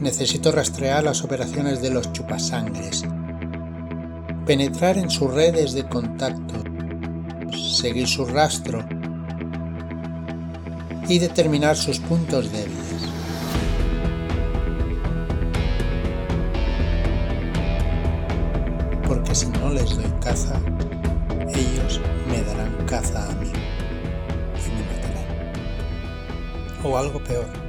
[0.00, 3.04] Necesito rastrear las operaciones de los chupasangres,
[4.46, 6.54] penetrar en sus redes de contacto,
[7.52, 8.84] seguir su rastro
[11.08, 12.78] y determinar sus puntos débiles.
[19.06, 20.60] Porque si no les doy caza,
[21.48, 23.50] ellos me darán caza a mí
[24.64, 25.26] y me matarán.
[26.84, 27.67] O algo peor.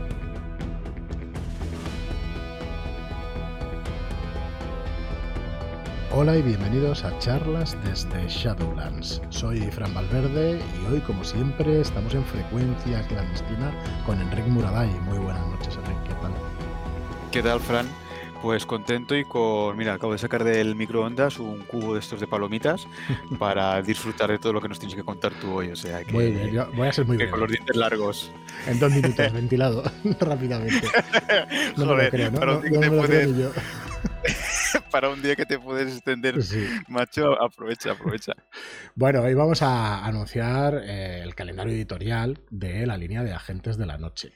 [6.22, 9.22] Hola y bienvenidos a charlas desde Shadowlands.
[9.30, 13.72] Soy Fran Valverde y hoy, como siempre, estamos en frecuencia clandestina
[14.05, 14.90] con Enrique Muraday.
[15.05, 16.10] Muy buenas noches, Enrique.
[16.10, 16.32] ¿Qué tal?
[17.32, 17.88] ¿Qué tal, Fran?
[18.41, 19.77] Pues contento y con.
[19.77, 22.86] Mira, acabo de sacar del microondas un cubo de estos de palomitas
[23.40, 25.70] para disfrutar de todo lo que nos tienes que contar tú hoy.
[25.70, 26.12] O sea, que.
[26.12, 27.30] Muy bien, voy a ser muy bien.
[27.30, 28.30] Con los dientes largos.
[28.68, 29.84] En dos minutos, ventilado
[30.20, 30.86] rápidamente.
[31.77, 32.40] No Joder, lo creo, ¿no?
[32.40, 33.30] Para un día que te puedes...
[34.90, 36.35] para un día que te puedes extender,
[36.87, 38.34] macho, aprovecha, aprovecha.
[38.96, 43.85] Bueno, hoy vamos a anunciar eh, el calendario editorial de la línea de Agentes de
[43.85, 44.34] la Noche.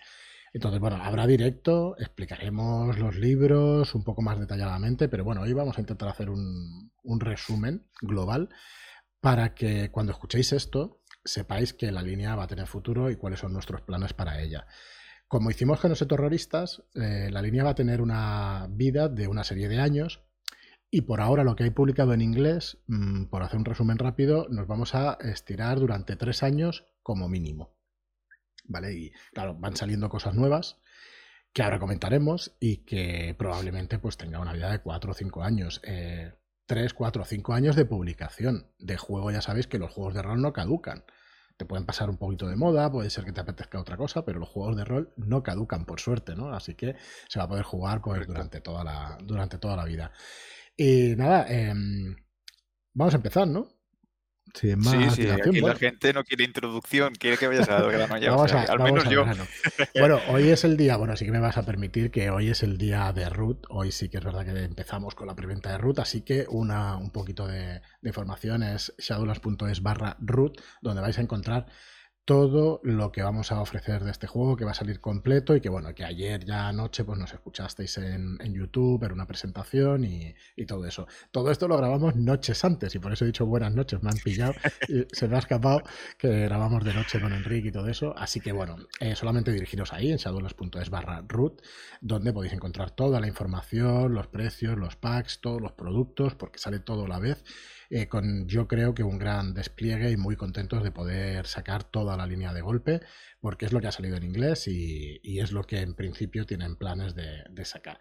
[0.53, 5.77] Entonces, bueno, habrá directo, explicaremos los libros un poco más detalladamente, pero bueno, hoy vamos
[5.77, 8.49] a intentar hacer un, resumen global
[9.19, 13.39] para que cuando escuchéis esto sepáis que la línea va a tener futuro y cuáles
[13.39, 14.67] son nuestros planes para ella.
[15.27, 19.43] Como hicimos con los terroristas, eh, la línea va a tener una vida de una
[19.43, 20.21] serie de años
[20.93, 24.45] y por ahora lo que hay publicado en inglés, mm, por hacer un resumen rápido,
[24.51, 27.75] nos vamos a estirar durante tres años como mínimo.
[28.65, 28.93] ¿vale?
[28.93, 30.79] Y claro, van saliendo cosas nuevas
[31.51, 35.81] que ahora comentaremos y que probablemente pues tenga una vida de 4 o 5 años.
[35.83, 36.33] Eh,
[36.67, 38.71] 3, 4 o 5 años de publicación.
[38.77, 41.05] De juego ya sabéis que los juegos de rol no caducan.
[41.57, 44.39] Te pueden pasar un poquito de moda, puede ser que te apetezca otra cosa, pero
[44.39, 46.53] los juegos de rol no caducan, por suerte, ¿no?
[46.53, 46.95] Así que
[47.29, 50.11] se va a poder jugar pues, durante, toda la, durante toda la vida.
[50.75, 52.15] Y nada, em,
[52.93, 53.69] vamos a empezar, ¿no?
[54.53, 54.71] Sí,
[55.15, 58.31] sí, aquí la gente no quiere introducción, quiere que vayas al grano ya.
[58.31, 59.25] vamos al menos yo.
[59.99, 62.61] bueno, hoy es el día, bueno, sí que me vas a permitir que hoy es
[62.61, 63.65] el día de root.
[63.69, 66.97] Hoy sí que es verdad que empezamos con la preventa de root, así que una,
[66.97, 71.65] un poquito de, de información es shadowlands.es barra root, donde vais a encontrar
[72.25, 75.61] todo lo que vamos a ofrecer de este juego, que va a salir completo y
[75.61, 80.35] que bueno, que ayer ya anoche pues nos escuchasteis en, YouTube, era una presentación y,
[80.65, 81.07] todo eso.
[81.31, 84.17] Todo esto lo grabamos noches antes y por eso he dicho buenas noches, me han
[84.17, 84.53] pillado
[84.87, 85.83] y se me ha escapado
[86.17, 88.13] que grabamos de noche con Enrique y todo eso.
[88.17, 91.61] Así que bueno, eh, solamente dirigiros ahí en shadowlands.es barra root,
[91.99, 96.79] donde podéis encontrar toda la información, los precios, los packs, todos los productos, porque sale
[96.79, 97.43] todo a la vez
[97.89, 102.17] eh, con yo creo que un gran despliegue y muy contentos de poder sacar toda
[102.17, 103.01] la línea de golpe,
[103.39, 106.75] porque es lo que ha salido en inglés y, es lo que en principio tienen
[106.75, 107.99] planes de, sacar.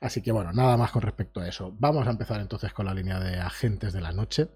[0.00, 1.74] Así que bueno, nada más con respecto a eso.
[1.78, 4.48] Vamos a empezar entonces con la línea de agentes de la noche.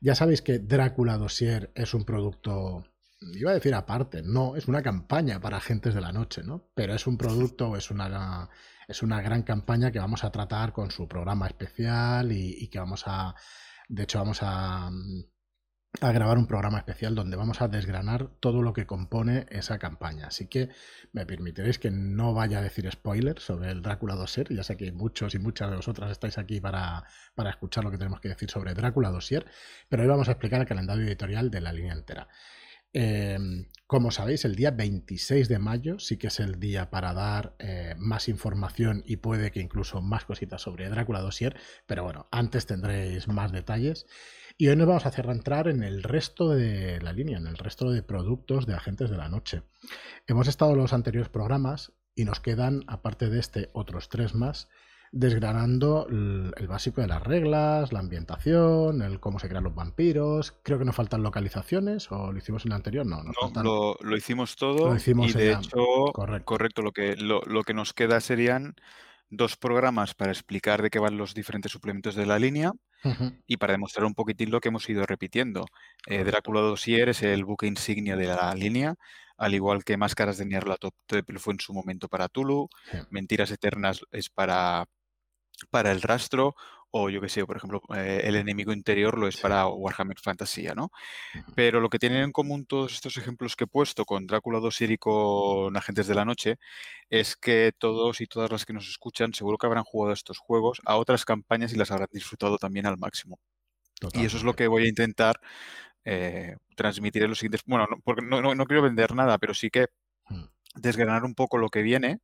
[0.00, 2.84] Ya sabéis que Drácula Dossier es un producto
[3.20, 6.70] iba a decir aparte, no, es una campaña para agentes de la noche, ¿no?
[6.74, 8.48] Pero es un producto, es una,
[8.86, 13.04] es una gran campaña que vamos a tratar con su programa especial y que vamos
[13.06, 13.34] a,
[13.88, 14.44] de hecho, vamos mm,
[16.02, 20.26] a, grabar un programa especial donde vamos a desgranar todo lo que compone esa campaña.
[20.26, 20.68] Así que
[21.12, 24.52] me permitiréis que no vaya a decir spoilers sobre el Drácula Dossier.
[24.54, 27.04] Ya sé que muchos y muchas de vosotras estáis aquí para,
[27.34, 29.46] para escuchar lo que tenemos que decir sobre Drácula Dossier,
[29.88, 32.28] pero hoy vamos a explicar el calendario editorial de la línea entera.
[32.92, 37.54] Em, como sabéis, el día 26 de mayo sí que es el día para dar
[37.58, 41.56] eh, más información y puede que incluso más cositas sobre Drácula Dossier,
[41.86, 44.06] pero bueno, antes tendréis más detalles.
[44.56, 47.56] Y hoy nos vamos a hacer entrar en el resto de la línea, en el
[47.56, 49.62] resto de productos de Agentes de la Noche.
[50.26, 54.68] Hemos estado en los anteriores programas y nos quedan, aparte de este, otros tres más
[55.12, 60.54] desgranando el, básico de las reglas, la ambientación, el cómo se crean los vampiros.
[60.62, 63.22] Creo que nos faltan localizaciones, o lo hicimos en el anterior, no.
[63.22, 64.90] no lo, hicimos todo.
[64.90, 66.82] Lo hicimos y de hecho, correcto.
[66.82, 68.74] lo, que, lo, que nos queda serían
[69.30, 72.72] dos programas para explicar de qué van los diferentes suplementos de la línea
[73.46, 75.66] y para demostrar un poquitín lo que hemos ido repitiendo.
[76.06, 78.94] Eh, Drácula Dossier es el buque insignia de la línea,
[79.36, 82.68] al igual que Máscaras de Nyarlathotep fue en su momento para Tulu,
[83.10, 84.86] Mentiras Eternas es para,
[85.70, 86.54] para el rastro,
[86.90, 90.74] o yo que sé, por ejemplo, eh, el enemigo interior lo es para Warhammer Fantasía,
[90.74, 90.90] ¿no?
[91.54, 94.80] Pero lo que tienen en común todos estos ejemplos que he puesto con Drácula 2
[94.82, 96.56] y con Agentes de la Noche
[97.10, 100.80] es que todos y todas las que nos escuchan seguro que habrán jugado estos juegos
[100.86, 103.38] a otras campañas y las habrán disfrutado también al máximo.
[104.14, 105.40] Y eso es lo que voy a intentar
[106.04, 107.62] eh, transmitir en los siguientes.
[107.66, 109.86] Bueno, porque no, quiero vender nada, pero sí que.
[110.74, 112.20] Desgranar un poco lo que viene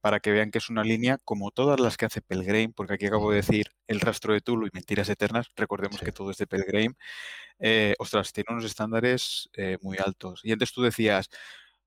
[0.00, 3.06] para que vean que es una línea como todas las que hace Pelgrame, porque aquí
[3.06, 6.46] acabo de decir el rastro de Tulu y Mentiras Eternas, recordemos que todo es de
[6.46, 6.94] Pelgrame,
[7.58, 10.40] eh, ostras, tiene unos estándares eh, muy altos.
[10.44, 11.30] Y antes tú decías,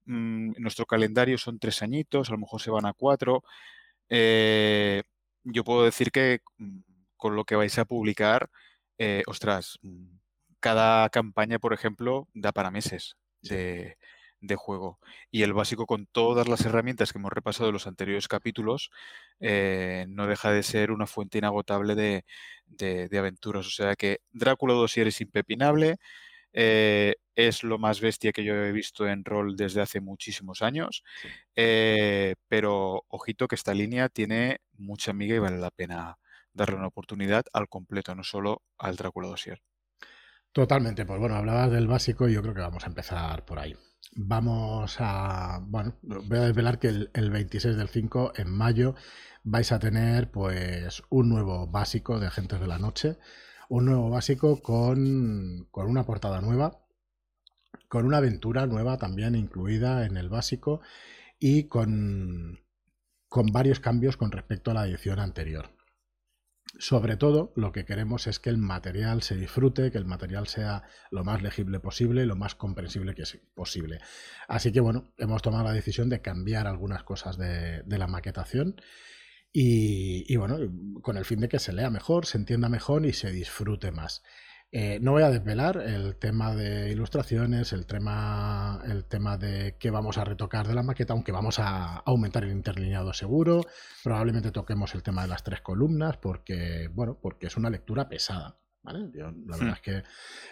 [0.06, 3.44] mm, nuestro calendario son tres añitos, a lo mejor se van a cuatro.
[4.10, 5.04] Eh,
[5.44, 6.80] yo puedo decir que mm,
[7.18, 8.50] con lo que vais a publicar,
[9.28, 10.18] ostras, mm,
[10.60, 13.98] cada campaña, por ejemplo, da para meses de,
[14.44, 15.00] de juego.
[15.32, 18.92] Y el básico con todas las herramientas que hemos repasado en los anteriores capítulos
[19.40, 22.26] eh, no deja de ser una fuente inagotable de,
[22.66, 23.66] de, aventuras.
[23.66, 25.98] O sea que Drácula Dossier es impepinable.
[26.52, 31.04] Eh, es lo más bestia que yo he visto en rol desde hace muchísimos años.
[31.56, 36.18] Eh, pero ojito que esta línea tiene mucha amiga y vale la pena
[36.54, 39.62] darle una oportunidad al completo, no solo al Drácula Dossier.
[40.52, 43.76] Totalmente, pues bueno, hablabas del básico y yo creo que vamos a empezar por ahí.
[44.16, 48.96] Vamos a, bueno, voy a desvelar que el, 26 del 5, en mayo,
[49.44, 53.18] vais a tener pues un nuevo básico de Agentes de la Noche,
[53.70, 56.84] un nuevo básico con, con una portada nueva,
[57.88, 60.82] con una aventura nueva también incluida en el básico
[61.40, 62.60] y con,
[63.28, 65.72] con varios cambios con respecto a la edición anterior.
[66.80, 70.84] Sobre todo, lo que queremos es que el material se disfrute, que el material sea
[71.12, 74.00] lo más legible posible, lo más comprensible que es posible.
[74.48, 78.76] Así que bueno, hemos tomado la decisión de cambiar algunas cosas de, la maquetación
[79.52, 80.58] y, bueno,
[81.04, 84.24] con el fin de que se lea mejor, se entienda mejor y se disfrute más.
[84.76, 89.92] Eh, no voy a desvelar el tema de ilustraciones, el tema, el tema de qué
[89.92, 93.62] vamos a retocar de la maqueta, aunque vamos a aumentar el interlineado seguro.
[94.04, 98.58] Probablemente toquemos el tema de las tres columnas, porque, bueno, porque es una lectura pesada.
[98.82, 99.70] la verdad hmm.
[99.70, 100.04] es que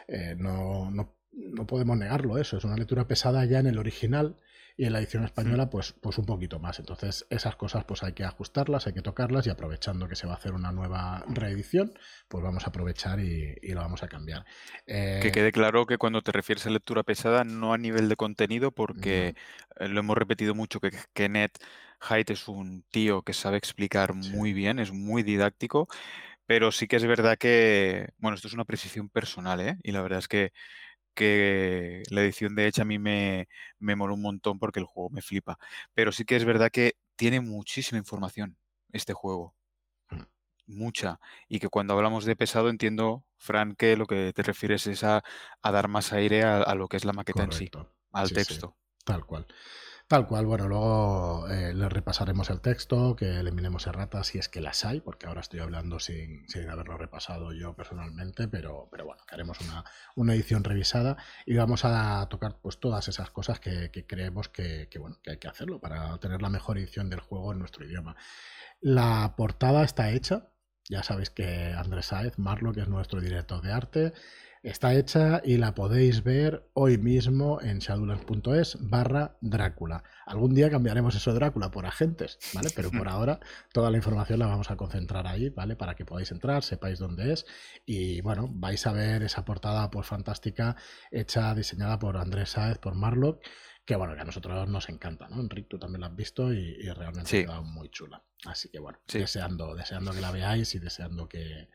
[0.08, 2.58] eh, no, no, no podemos negarlo eso.
[2.58, 4.38] Es una lectura pesada ya en el original
[4.78, 6.80] y en la edición española pues, pues un poquito más.
[6.80, 10.34] Entonces esas cosas pues hay que ajustarlas, hay que tocarlas y aprovechando que se va
[10.34, 11.94] a hacer una nueva reedición,
[12.28, 14.46] pues vamos a aprovechar y, lo vamos a cambiar.
[14.86, 18.16] que eh, quede claro que cuando te refieres a lectura pesada, no a nivel de
[18.16, 19.36] contenido, porque
[19.80, 21.58] eh, lo hemos repetido mucho que Kenneth
[22.02, 25.88] Haidt es un tío que sabe explicar muy bien, es muy didáctico.
[26.48, 29.78] Pero sí que es verdad que, bueno, esto es una precisión personal, ¿eh?
[29.84, 30.52] Y la verdad es que
[31.14, 33.48] que la edición de Edge a mí me,
[33.80, 35.58] me moló un montón porque el juego me flipa.
[35.94, 38.58] Pero sí que es verdad que tiene muchísima información
[38.92, 39.56] este juego.
[40.10, 40.22] Mm.
[40.68, 41.20] Mucha.
[41.48, 45.24] Y que cuando hablamos de pesado entiendo, Fran, que lo que te refieres es a,
[45.64, 47.70] dar más aire a, lo que es la maqueta en sí,
[48.12, 48.76] al texto.
[49.04, 49.48] Tal cual.
[50.12, 54.60] Tal cual, bueno, luego eh, le repasaremos el texto, que eliminemos erratas si es que
[54.60, 59.36] las hay, porque ahora estoy hablando sin, haberlo repasado yo personalmente, pero, pero bueno, que
[59.36, 59.60] haremos
[60.18, 61.16] una, edición revisada
[61.46, 65.48] y vamos a tocar pues todas esas cosas que, creemos que, bueno, que hay que
[65.48, 68.18] hacerlo para tener la mejor edición del juego en nuestro idioma.
[68.82, 70.50] La portada está hecha,
[70.90, 74.14] ya sabéis que Andrés Saez, Marlo, que es nuestro director de arte,
[74.64, 80.04] Está hecha y la podéis ver hoy mismo en shadowlands.es barra Drácula.
[80.28, 82.70] Algún día cambiaremos eso de Drácula por agentes, ¿vale?
[82.76, 83.40] Pero por ahora
[83.74, 85.76] toda la información la vamos a concentrar ahí, ¿vale?
[85.76, 87.48] Para que podáis entrar, sepáis dónde es
[87.88, 90.76] y bueno, vais a ver esa portada pues fantástica
[91.10, 93.44] hecha, diseñada por Andrés Sáez, por Marlock,
[93.84, 95.42] que bueno, que a nosotros nos encanta, ¿no?
[95.42, 98.24] Enrique, tú también la has visto y, realmente ha quedado muy chula.
[98.46, 101.68] Así que bueno, deseando, deseando que la veáis y deseando que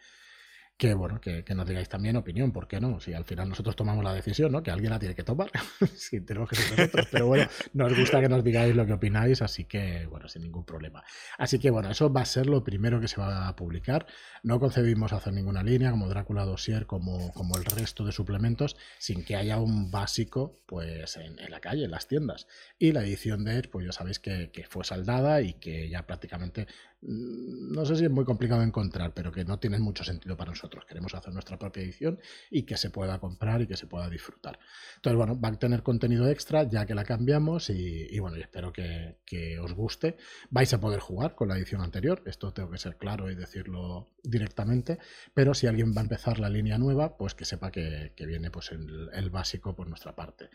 [0.76, 3.00] que bueno, que, nos digáis también opinión, ¿por qué no?
[3.00, 4.62] Si al final nosotros tomamos la decisión, ¿no?
[4.62, 5.50] Que alguien la tiene que tomar,
[5.94, 9.40] si tenemos que ser nosotros, pero bueno, nos gusta que nos digáis lo que opináis,
[9.40, 11.02] así que bueno, sin ningún problema.
[11.38, 14.06] Así que bueno, eso va a ser lo primero que se va a publicar.
[14.42, 19.24] No concebimos hacer ninguna línea como Drácula Dossier, como, como el resto de suplementos, sin
[19.24, 22.48] que haya un básico pues en, la calle, en las tiendas.
[22.78, 26.06] Y la edición de Edge, pues ya sabéis que, que fue saldada y que ya
[26.06, 26.66] prácticamente
[27.02, 30.84] no sé si es muy complicado encontrar, pero que no tiene mucho sentido para nosotros.
[30.86, 32.18] Queremos hacer nuestra propia edición
[32.50, 34.58] y que se pueda comprar y que se pueda disfrutar.
[34.96, 39.16] Entonces, bueno, va a tener contenido extra ya que la cambiamos y, bueno, espero que,
[39.60, 40.16] os guste.
[40.50, 44.08] Vais a poder jugar con la edición anterior, esto tengo que ser claro y decirlo
[44.22, 44.98] directamente,
[45.34, 48.72] pero si alguien va a empezar la línea nueva, pues que sepa que, viene pues
[48.72, 50.50] el, el básico por nuestra parte.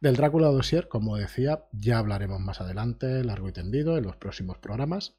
[0.00, 4.58] Del Drácula Dossier, como decía, ya hablaremos más adelante, largo y tendido, en los próximos
[4.58, 5.16] programas.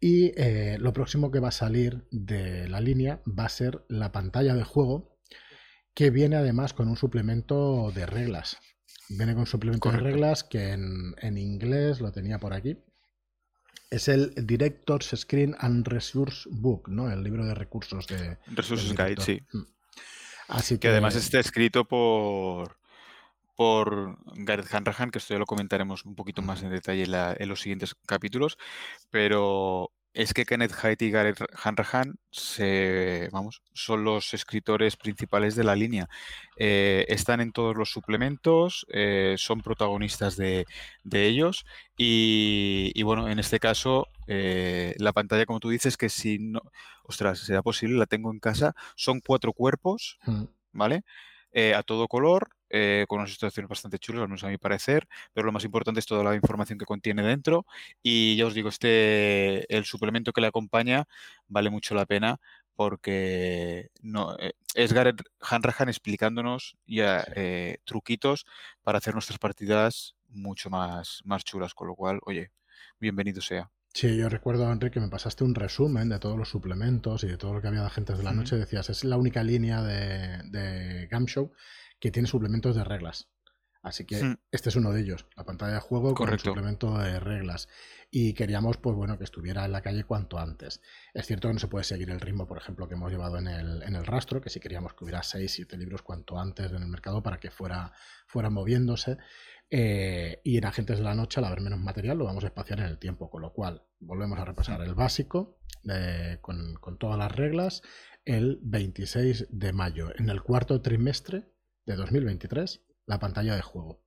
[0.00, 4.12] Y eh, lo próximo que va a salir de la línea va a ser la
[4.12, 5.18] pantalla de juego,
[5.94, 8.58] que viene además con un suplemento de reglas.
[9.08, 12.78] Viene con un suplemento de reglas que en, inglés lo tenía por aquí.
[13.90, 17.10] Es el Director's Screen and Resource Book, ¿no?
[17.10, 18.38] El libro de recursos de.
[18.48, 19.40] Resources Guide, sí.
[19.52, 19.62] Mm.
[20.48, 22.77] Así que, que además está escrito por
[23.58, 27.60] por Gareth Hanrahan, que esto ya lo comentaremos un poquito más en detalle en los
[27.60, 28.56] siguientes capítulos,
[29.10, 35.64] pero es que Kenneth Haidt y Gareth Hanrahan se, vamos, son los escritores principales de
[35.64, 36.08] la línea.
[36.56, 40.64] Eh, están en todos los suplementos, eh, son protagonistas de,
[41.10, 46.60] ellos y, bueno, en este caso eh, la pantalla, como tú dices, que si no,
[47.02, 50.20] ostras, será posible, la tengo en casa, son cuatro cuerpos.
[50.70, 51.02] ¿vale?
[51.74, 55.46] a todo color, eh, con unas situaciones bastante chulas, al menos a mi parecer, pero
[55.46, 57.66] lo más importante es toda la información que contiene dentro.
[58.02, 61.06] Y ya os digo, este, el suplemento que le acompaña
[61.48, 62.40] vale mucho la pena
[62.78, 68.46] porque no, eh, es Gareth Hanrahan explicándonos ya eh, truquitos
[68.82, 72.52] para hacer nuestras partidas mucho más, más chulas, con lo cual, oye,
[73.00, 73.70] bienvenido sea.
[73.92, 77.36] Sí, yo recuerdo, Enrique, que me pasaste un resumen de todos los suplementos y de
[77.36, 78.54] todo lo que había de Agentes de la Noche.
[78.54, 81.50] Decías, es la única línea de, de Show
[82.00, 83.28] que tiene suplementos de reglas.
[83.82, 84.38] Así que hmm.
[84.50, 87.68] este es uno de ellos, la pantalla de juego con el suplemento de reglas.
[88.10, 90.80] Y queríamos, pues bueno, que estuviera en la calle cuanto antes.
[91.14, 93.46] Es cierto que no se puede seguir el ritmo, por ejemplo, que hemos llevado en
[93.46, 96.82] el, en el rastro, que sí queríamos que hubiera 6, 7 libros cuanto antes en
[96.82, 97.92] el mercado para que fuera,
[98.26, 99.18] fuera moviéndose.
[99.70, 102.80] Eh, y en Agentes de la Noche, al haber menos material, lo vamos a espaciar
[102.80, 105.60] en el tiempo, con lo cual volvemos a repasar el básico
[106.40, 107.82] con, con todas las reglas
[108.24, 111.46] el 26 de mayo, en el cuarto trimestre
[111.88, 114.04] de 2023, la pantalla de juego.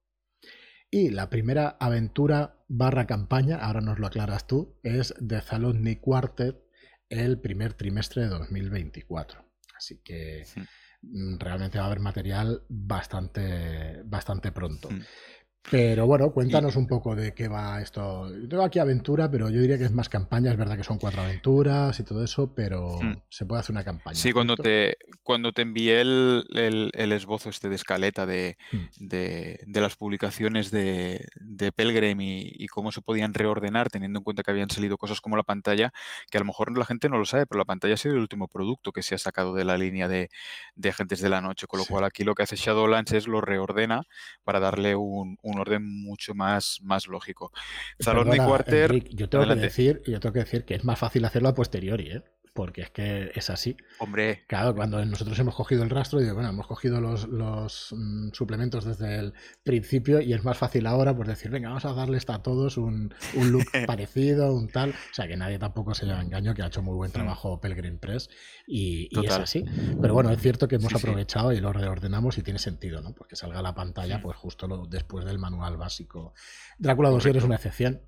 [0.90, 6.62] Y la primera aventura barra campaña, ahora nos lo aclaras tú, es de Zalotni Quartet
[7.10, 9.44] el primer trimestre de 2024.
[9.76, 10.46] Así que
[11.02, 14.90] mm, realmente va a haber material bastante, bastante pronto.
[15.70, 18.28] Pero bueno, cuéntanos un poco de qué va esto.
[18.50, 20.52] tengo aquí aventura, pero yo diría que es más campaña.
[20.52, 23.22] Es verdad que son cuatro aventuras y todo eso, pero hmm.
[23.30, 24.16] se puede hacer una campaña.
[24.16, 29.08] Sí, cuando te, cuando te envié el, el, esbozo este de escaleta de, hmm.
[29.08, 34.44] de, de las publicaciones de, de Pelgrim y, cómo se podían reordenar, teniendo en cuenta
[34.44, 35.94] que habían salido cosas como la pantalla,
[36.30, 38.22] que a lo mejor la gente no lo sabe, pero la pantalla ha sido el
[38.22, 40.30] último producto que se ha sacado de la línea de,
[40.76, 41.68] de Agentes de la Noche.
[41.68, 44.04] Con lo cual aquí lo que hace Shadowlands es lo reordena
[44.44, 47.52] para darle un un orden mucho más, más lógico.
[48.00, 49.10] Salón Quarter.
[49.10, 52.12] yo, tengo que decir, yo tengo que decir que es más fácil hacerlo a posteriori,
[52.12, 52.24] ¿eh?
[52.54, 53.78] Porque es que es así.
[54.00, 54.44] Hombre.
[54.48, 58.86] Claro, cuando nosotros hemos cogido el rastro, y bueno, hemos cogido los, los mm, suplementos
[58.86, 62.42] desde el principio y es más fácil ahora pues decir, venga, vamos a darles a
[62.42, 64.92] todos un, un look parecido, un tal.
[64.92, 67.14] O sea, que nadie tampoco se lleva engaño, que ha hecho muy buen mm.
[67.14, 68.30] trabajo Pelgrim Press
[68.68, 69.64] y, es así.
[70.02, 73.14] Pero bueno, es cierto que hemos aprovechado y lo reordenamos y tiene sentido, ¿no?
[73.14, 76.34] Porque salga la pantalla pues justo después del manual básico.
[76.78, 78.02] Drácula Dossier es una excepción,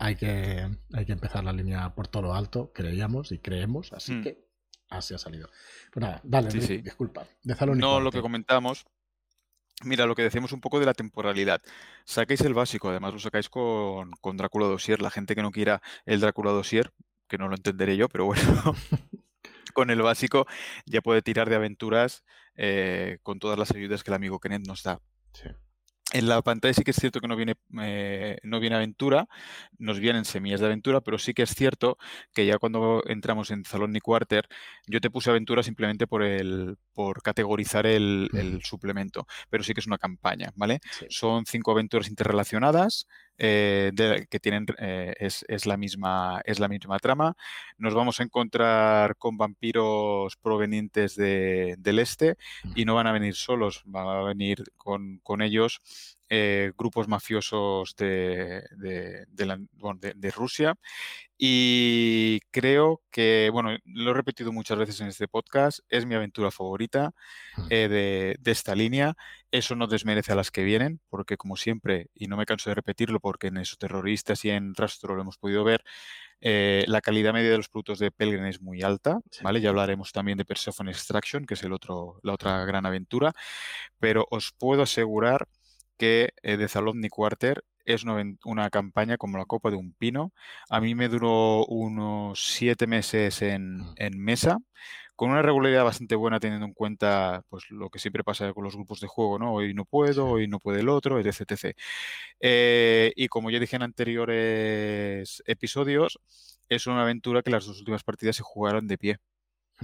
[0.00, 4.14] hay que, hay que empezar la línea por todo lo alto, creíamos y creemos, así
[4.14, 4.22] hmm.
[4.22, 4.48] que
[4.88, 5.50] así ha salido.
[5.92, 7.26] Pues nada, dale, disculpa.
[7.76, 8.86] no, lo que comentamos.
[9.84, 11.60] Mira, lo que decimos un poco de la temporalidad.
[12.04, 15.00] Saquéis el básico, además lo sacáis con, con Drácula Dossier.
[15.02, 16.92] La gente que no quiera el Drácula Dossier,
[17.28, 18.42] que no lo entenderé yo, pero bueno,
[19.74, 20.46] con el básico
[20.86, 22.24] ya puede tirar de aventuras
[22.56, 25.00] eh, con todas las ayudas que el amigo Kenneth nos da.
[25.34, 25.48] Sí.
[26.12, 29.28] En la pantalla sí que es cierto que no viene, eh, no viene aventura,
[29.78, 31.98] nos vienen semillas de aventura, pero sí que es cierto
[32.34, 34.48] que ya cuando entramos en Salón ni Quarter,
[34.88, 38.28] yo te puse aventura simplemente por el, por categorizar el,
[38.62, 40.80] suplemento, pero sí que es una campaña, ¿vale?
[41.08, 43.06] Son cinco aventuras interrelacionadas,
[43.38, 43.90] eh,
[44.28, 47.36] que tienen eh, es, la misma, es la misma trama.
[47.78, 52.36] Nos vamos a encontrar con vampiros provenientes del este
[52.74, 55.80] y no van a venir solos, van a venir con, con ellos
[56.32, 60.76] eh, grupos mafiosos de, de, Rusia.
[61.36, 66.52] Y creo que, bueno, lo he repetido muchas veces en este podcast, es mi aventura
[66.52, 67.12] favorita
[67.68, 69.16] eh, de, esta línea.
[69.50, 72.76] Eso no desmerece a las que vienen, porque como siempre, y no me canso de
[72.76, 75.82] repetirlo porque en esos terroristas y en Rastro lo hemos podido ver,
[76.40, 79.60] eh, la calidad media de los productos de Pelgrim es muy alta, ¿vale?
[79.60, 83.32] Ya hablaremos también de Persephone Extraction, que es el otro, la otra gran aventura,
[83.98, 85.48] pero os puedo asegurar
[86.00, 90.32] que eh, de Zalotni Quarter es una, campaña como la copa de un pino.
[90.70, 93.94] A mí me duró unos siete meses mm.
[93.96, 94.58] en, mesa,
[95.14, 98.76] con una regularidad bastante buena teniendo en cuenta pues, lo que siempre pasa con los
[98.76, 99.52] grupos de juego, ¿no?
[99.52, 101.74] Hoy no puedo, hoy no puede el otro, etc.
[102.40, 106.18] Eh, y como ya dije en anteriores episodios,
[106.68, 109.18] es una aventura que las dos últimas partidas se jugaron de pie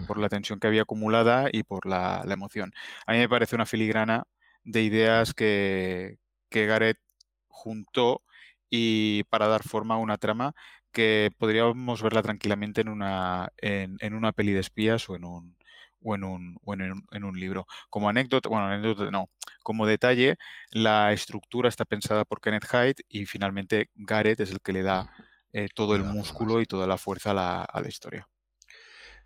[0.06, 2.73] por la tensión que había acumulada y por la, la emoción.
[3.06, 4.25] A mí me parece una filigrana
[4.66, 6.18] de ideas que,
[6.50, 6.99] que Gareth
[7.49, 8.23] juntó
[8.68, 10.54] y para dar forma a una trama
[10.92, 15.56] que podríamos verla tranquilamente en una, en, una peli de espías o en un,
[16.00, 16.58] o en un,
[17.12, 17.66] en, un libro.
[17.90, 19.30] Como anécdota, bueno, anécdota no,
[19.62, 20.37] como detalle,
[20.70, 25.12] la estructura está pensada por Kenneth Hyde y finalmente Gareth es el que le da
[25.52, 28.28] eh, todo el músculo y toda la fuerza a la, a la historia.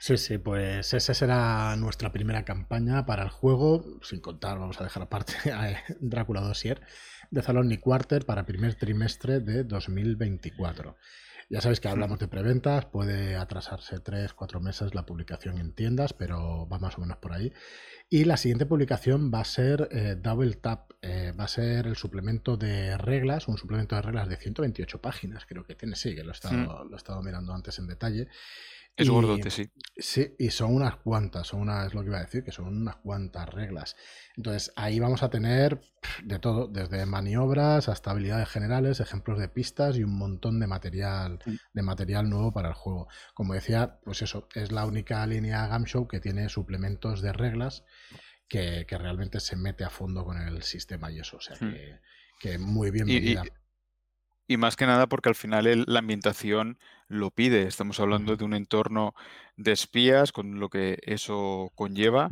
[0.02, 4.84] Sí, sí, pues esa será nuestra primera campaña para el juego, sin contar, vamos a
[4.84, 6.80] dejar aparte a Drácula Dossier,
[7.30, 10.96] de Zaloni Quarter para primer trimestre de 2024.
[11.50, 16.14] Ya sabéis que hablamos de preventas, puede atrasarse 3, 4 meses la publicación en tiendas,
[16.14, 17.52] pero va más o menos por ahí.
[18.08, 21.96] Y la siguiente publicación va a ser eh, Double Tap, eh, va a ser el
[21.96, 26.24] suplemento de reglas, un suplemento de reglas de 128 páginas, creo que tiene, sí, que
[26.24, 28.28] lo he estado, lo he estado mirando antes en detalle.
[28.96, 29.70] Es gordote, sí.
[29.96, 32.66] Sí, y son unas cuantas, son una, es lo que iba a decir, que son
[32.66, 33.96] unas cuantas reglas.
[34.36, 35.80] Entonces, ahí vamos a tener
[36.22, 41.38] de todo, desde maniobras hasta habilidades generales, ejemplos de pistas y un montón de material,
[41.72, 43.08] de material nuevo para el juego.
[43.34, 47.84] Como decía, pues eso, es la única línea Gamshow que tiene suplementos de reglas
[48.48, 51.38] que, realmente se mete a fondo con el sistema y eso.
[51.38, 51.74] O sea hmm.
[52.40, 53.36] que, muy bien y
[54.56, 56.78] más que nada porque al final la ambientación
[57.08, 57.62] lo pide.
[57.62, 59.14] Estamos hablando de un entorno
[59.56, 62.30] de espías, con lo que eso conlleva,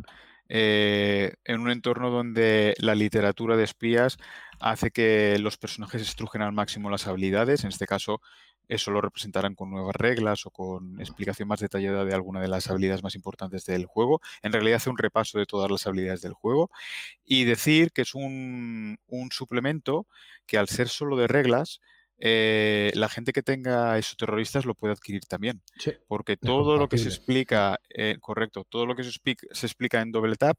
[0.49, 4.17] eh, en un entorno donde la literatura de espías
[4.59, 7.63] hace que los personajes estrujen al máximo las habilidades.
[7.63, 8.21] En este caso,
[8.69, 12.69] eso lo representarán con nuevas reglas o con explicación más detallada de alguna de las
[12.69, 14.21] habilidades más importantes del juego.
[14.43, 16.69] En realidad hace un repaso de todas las habilidades del juego
[17.25, 20.07] y decir que es un, un suplemento
[20.45, 21.81] que al ser solo de reglas,
[22.21, 25.61] eh, la gente que tenga esos terroristas lo puede adquirir también.
[26.07, 30.35] porque todo lo que se explica, eh, correcto, todo lo que se, explica en Double
[30.35, 30.57] Tap,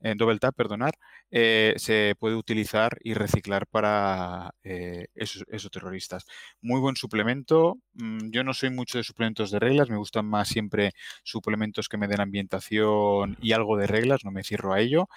[0.00, 0.94] en Double Tap, perdonar,
[1.30, 6.26] eh, se puede utilizar y reciclar para esos, terroristas.
[6.60, 7.78] Muy buen suplemento.
[7.94, 11.98] Mm, yo no soy mucho de suplementos de reglas, me gustan más siempre suplementos que
[11.98, 15.08] me den ambientación y algo de reglas, no me cierro a ello,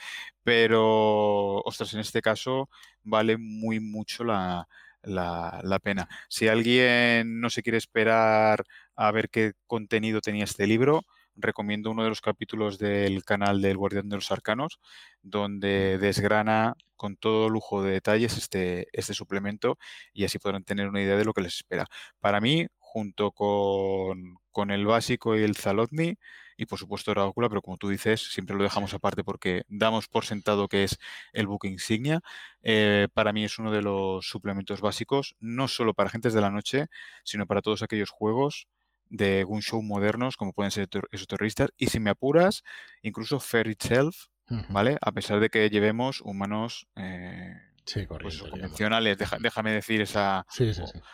[0.43, 2.69] pero, ostras, en este caso
[3.03, 4.67] vale muy mucho la
[5.03, 6.08] la, pena.
[6.29, 8.64] Si alguien no se quiere esperar
[8.96, 13.77] a ver qué contenido tenía este libro, recomiendo uno de los capítulos del canal del
[13.77, 14.79] Guardián de los Arcanos,
[15.22, 19.77] donde desgrana con todo lujo de detalles este, este suplemento
[20.14, 21.85] y así podrán tener una idea de lo que les espera.
[22.20, 26.18] Para mí, junto con, con el básico y el Zalotni,
[26.59, 30.25] y por supuesto Drácula, pero como tú dices, siempre lo dejamos aparte porque damos por
[30.25, 31.00] sentado que es
[31.31, 32.19] el book insignia.
[32.61, 36.51] Eh, para mí es uno de los suplementos básicos, no solo para agentes de la
[36.51, 36.87] noche,
[37.24, 38.67] sino para todos aquellos juegos
[39.05, 41.69] de show modernos como pueden ser esos terroristas.
[41.77, 42.63] Y si me apuras,
[43.03, 44.25] incluso Fair Itself,
[44.67, 44.98] ¿vale?
[45.01, 47.53] A pesar de que llevemos humanos eh,
[47.90, 50.46] Sí, pues convencionales, déjame decir esa.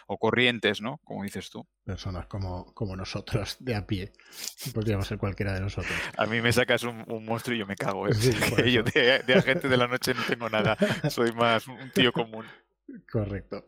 [0.07, 0.97] o, corrientes, ¿no?
[1.05, 1.65] Como dices tú.
[1.85, 4.11] Personas como, como nosotros, de a pie.
[4.73, 5.93] Podríamos ser cualquiera de nosotros.
[6.17, 8.09] A mí me sacas un, monstruo y yo me cago.
[8.09, 8.11] ¿eh?
[8.73, 10.75] yo de, de, agente de la noche no tengo nada.
[11.09, 12.45] Soy más un tío común.
[13.09, 13.65] Correcto.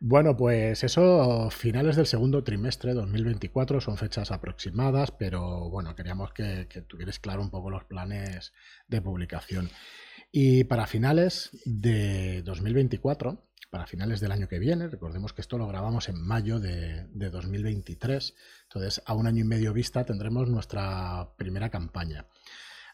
[0.00, 6.66] Bueno, pues eso, finales del segundo trimestre 2024 son fechas aproximadas, pero bueno, queríamos que,
[6.70, 8.54] que tuvieras claro un poco los planes
[8.86, 9.68] de publicación.
[10.30, 15.66] Y para finales de 2024, para finales del año que viene, recordemos que esto lo
[15.66, 21.70] grabamos en mayo de, 2023, entonces a un año y medio vista tendremos nuestra primera
[21.70, 22.26] campaña.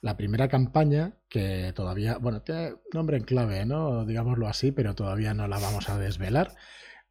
[0.01, 4.05] La primera campaña, que todavía, bueno, tiene nombre en clave, ¿no?
[4.05, 6.55] Digámoslo así, pero todavía no la vamos a desvelar.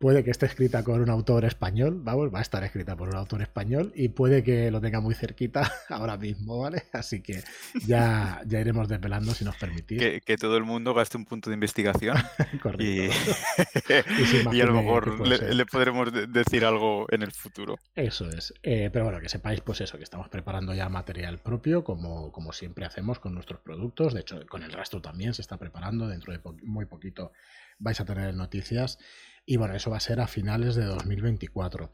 [0.03, 3.15] Puede que esté escrita con un autor español, vamos, va a estar escrita por un
[3.15, 6.83] autor español y puede que lo tenga muy cerquita ahora mismo, ¿vale?
[6.91, 7.41] Así que
[7.87, 10.01] ya, ya iremos desvelando si nos permitís.
[10.25, 12.17] Que, todo el mundo gaste un punto de investigación.
[12.79, 13.03] y,
[14.51, 17.79] y, a lo mejor le, podremos decir algo en el futuro.
[17.95, 18.53] Eso es.
[18.61, 22.51] Eh, pero bueno, que sepáis pues eso, que estamos preparando ya material propio, como, como
[22.51, 24.13] siempre hacemos con nuestros productos.
[24.13, 26.09] De hecho, con el rastro también se está preparando.
[26.09, 27.31] Dentro de muy poquito
[27.79, 28.99] vais a tener noticias.
[29.45, 31.93] Y bueno, eso va a ser a finales de 2024.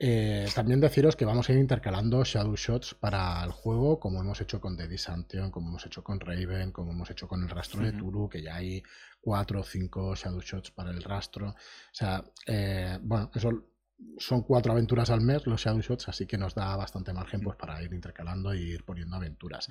[0.00, 4.40] Eh, también deciros que vamos a ir intercalando Shadow Shots para el juego, como hemos
[4.40, 7.82] hecho con The Disantion, como hemos hecho con Raven, como hemos hecho con el rastro
[7.82, 8.82] de Tulu, que ya hay
[9.20, 11.50] cuatro o cinco Shadow Shots para el rastro.
[11.50, 11.54] O
[11.92, 13.50] sea, eh, bueno, eso
[14.18, 17.56] son cuatro aventuras al mes los Shadow Shots, así que nos da bastante margen pues,
[17.56, 19.68] para ir intercalando e ir poniendo aventuras.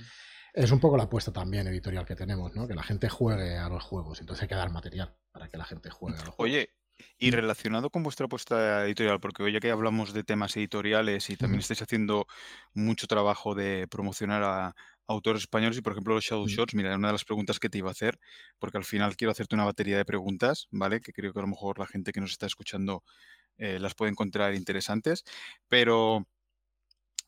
[0.53, 2.67] Es un poco la apuesta también editorial que tenemos, ¿no?
[2.67, 5.65] Que la gente juegue a los juegos, entonces hay que dar material para que la
[5.65, 6.51] gente juegue a los juegos.
[6.51, 6.69] Oye,
[7.17, 11.37] y relacionado con vuestra apuesta editorial, porque hoy ya que hablamos de temas editoriales y
[11.37, 12.27] también estáis haciendo
[12.73, 14.75] mucho trabajo de promocionar a
[15.07, 17.77] autores españoles y, por ejemplo, los Shadow Shots, mira, una de las preguntas que te
[17.77, 18.19] iba a hacer,
[18.59, 21.01] porque al final quiero hacerte una batería de preguntas, ¿vale?
[21.01, 23.03] Que creo que a lo mejor la gente que nos está escuchando
[23.57, 25.23] eh, las puede encontrar interesantes,
[25.67, 26.27] pero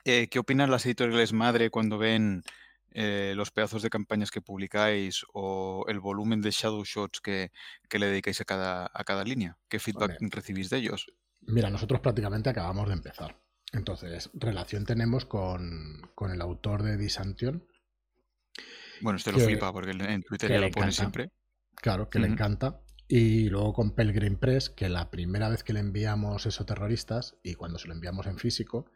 [0.06, 2.44] eh, ¿qué opinan las editoriales madre cuando ven
[2.92, 7.52] eh, los pedazos de campañas que publicáis o el volumen de shadow shots que,
[7.92, 9.58] le dedicáis a cada, a cada línea?
[9.68, 11.08] ¿Qué feedback recibís de ellos?
[11.42, 13.40] Mira, nosotros prácticamente acabamos de empezar.
[13.72, 17.68] Entonces, relación tenemos con, el autor de Disantion.
[19.02, 21.32] Bueno, este lo flipa porque en Twitter ya lo pone siempre.
[21.76, 22.82] Claro, que le encanta.
[23.08, 27.56] Y luego con Pelgrim Press, que la primera vez que le enviamos esos terroristas y
[27.56, 28.92] cuando se lo enviamos en físico,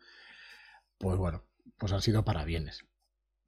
[0.98, 1.46] pues bueno,
[1.78, 2.86] pues han sido para bienes.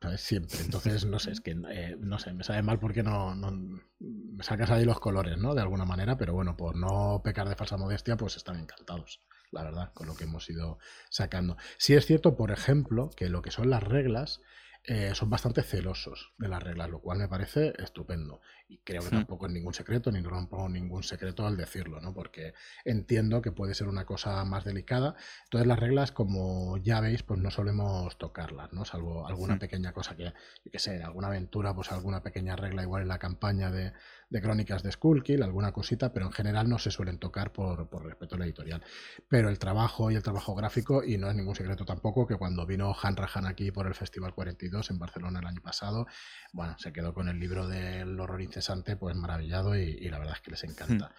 [0.02, 0.22] ¿Sabes?
[0.22, 0.60] Siempre.
[0.62, 3.52] Entonces, no sé, es que, eh, no sé, me sabe mal porque no, no,
[4.00, 5.56] me sacas ahí los colores, ¿no?
[5.56, 9.64] De alguna manera, pero bueno, por no pecar de falsa modestia, pues están encantados, la
[9.64, 10.78] verdad, con lo que hemos ido
[11.10, 11.58] sacando.
[11.78, 14.42] Sí es cierto, por ejemplo, que lo que son las reglas,
[14.88, 18.42] eh, son bastante celosos de las reglas, lo cual me parece estupendo.
[18.68, 19.20] Y creo que hmm.
[19.20, 22.14] tampoco es ningún secreto, ni rompo ningún secreto al decirlo, ¿no?
[22.14, 25.16] Porque entiendo que puede ser una cosa más delicada.
[25.46, 28.86] Entonces las reglas, como ya veis, pues no solemos tocarlas, ¿no?
[28.86, 29.60] Salvo alguna hmm.
[29.60, 33.20] pequeña cosa que, yo qué sé, alguna aventura, pues alguna pequeña regla igual en la
[33.20, 33.94] campaña de,
[34.30, 38.06] de crónicas de Skullkill, alguna cosita, pero en general no se suelen tocar por, por
[38.06, 38.84] respeto a la editorial.
[39.28, 42.66] Pero el trabajo y el trabajo gráfico, y no es ningún secreto tampoco, que cuando
[42.66, 46.08] vino Han Rahan aquí por el Festival 42 en Barcelona el año pasado,
[46.54, 50.42] bueno, se quedó con el libro del horror incesante, pues maravillado y, la verdad es
[50.42, 51.10] que les encanta.
[51.10, 51.14] Hmm.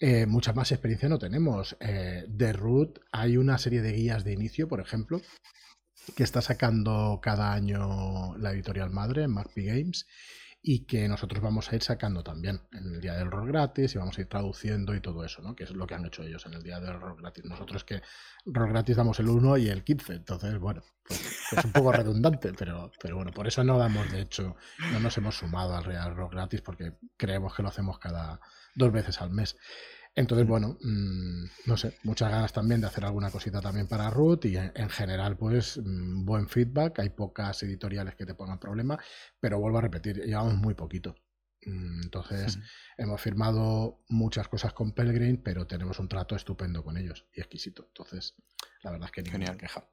[0.00, 1.76] Eh, mucha más experiencia no tenemos.
[1.80, 5.20] Eh, de Root hay una serie de guías de inicio, por ejemplo,
[6.16, 10.06] que está sacando cada año la editorial madre, Magpie Games
[10.66, 13.98] y que nosotros vamos a ir sacando también en el día del rol gratis y
[13.98, 15.54] vamos a ir traduciendo y todo eso, ¿no?
[15.54, 17.44] Que es lo que han hecho ellos en el día del rol gratis.
[17.44, 18.00] Nosotros que
[18.46, 22.52] rol gratis damos el 1 y el 15, entonces, bueno, pues, es un poco redundante,
[22.58, 24.56] pero, pero bueno, por eso no damos, de hecho,
[24.90, 28.40] no nos hemos sumado al real rol gratis porque creemos que lo hacemos cada
[28.74, 29.58] dos veces al mes.
[30.16, 34.44] Entonces, bueno, mm, no sé, muchas ganas también de hacer alguna cosita también para Root
[34.44, 37.00] y en, general, pues, mm, buen feedback.
[37.00, 38.98] Hay pocas editoriales que te pongan problema,
[39.40, 41.16] pero vuelvo a repetir, llevamos muy poquito.
[41.66, 42.58] Mm, entonces,
[42.96, 47.86] hemos firmado muchas cosas con Pelgrim, pero tenemos un trato estupendo con ellos y exquisito.
[47.88, 48.36] Entonces,
[48.82, 49.56] la verdad es que ni Genial.
[49.56, 49.88] queja.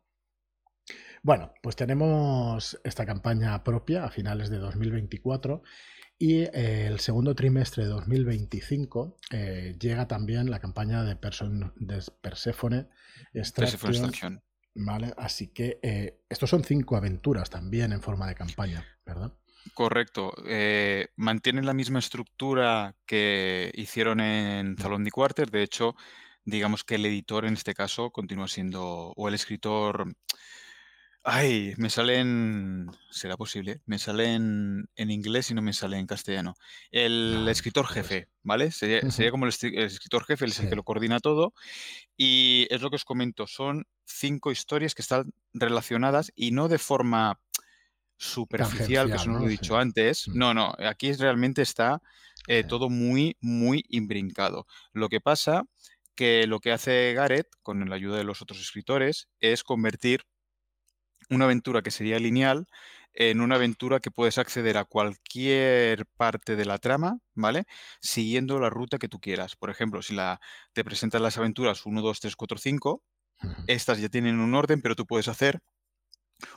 [1.23, 5.63] Bueno, pues tenemos esta campaña propia a finales de 2024
[6.21, 12.87] y eh, el segundo trimestre de 2025 eh, llega también la campaña de, de Persephone
[13.33, 14.39] Extraction.
[14.75, 15.15] ¿vale?
[15.17, 19.33] Así que eh, estos son cinco aventuras también en forma de campaña, ¿verdad?
[19.73, 20.31] Correcto.
[21.15, 25.49] mantienen la misma estructura que hicieron en Salón de Quarter.
[25.49, 25.95] De hecho,
[26.45, 30.13] digamos que el editor en este caso continúa siendo, o el escritor
[31.23, 36.55] Ay, me salen, será posible, me salen en inglés y no me sale en castellano.
[36.89, 38.71] El escritor jefe, ¿vale?
[38.71, 41.53] Sería, como el, escritor jefe, el que lo coordina todo.
[42.17, 46.79] Y es lo que os comento, son cinco historias que están relacionadas y no de
[46.79, 47.39] forma
[48.17, 50.27] superficial, que eso no lo he dicho antes.
[50.27, 50.37] Mm.
[50.37, 52.01] No, no, aquí realmente está
[52.47, 54.65] eh, todo muy, muy imbrincado.
[54.91, 55.65] Lo que pasa
[56.15, 60.25] que lo que hace Gareth, con la ayuda de los otros escritores, es convertir
[61.31, 62.67] una aventura que sería lineal
[63.13, 67.65] en una aventura que puedes acceder a cualquier parte de la trama, ¿vale?
[68.01, 69.55] Siguiendo la ruta que tú quieras.
[69.55, 70.39] Por ejemplo, si la,
[70.73, 73.03] te presentan las aventuras 1, 2, 3, 4, 5,
[73.67, 75.59] estas ya tienen un orden, pero tú puedes hacer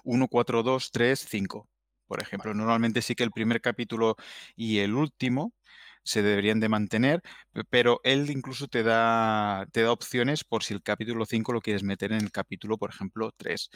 [0.05, 1.69] 1, 4, 2, 3, 5.
[2.07, 4.17] Por ejemplo, normalmente sí que el primer capítulo
[4.55, 5.55] y el último
[6.05, 7.23] se deberían de mantener,
[7.71, 11.83] pero él incluso te da, te da opciones por si el capítulo 5 lo quieres
[11.83, 13.71] meter en el capítulo, por ejemplo, 3.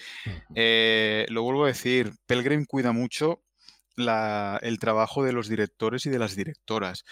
[0.55, 3.43] Eh, lo vuelvo a decir, Pelgrim cuida mucho
[3.99, 7.05] el trabajo de los directores y de las directoras.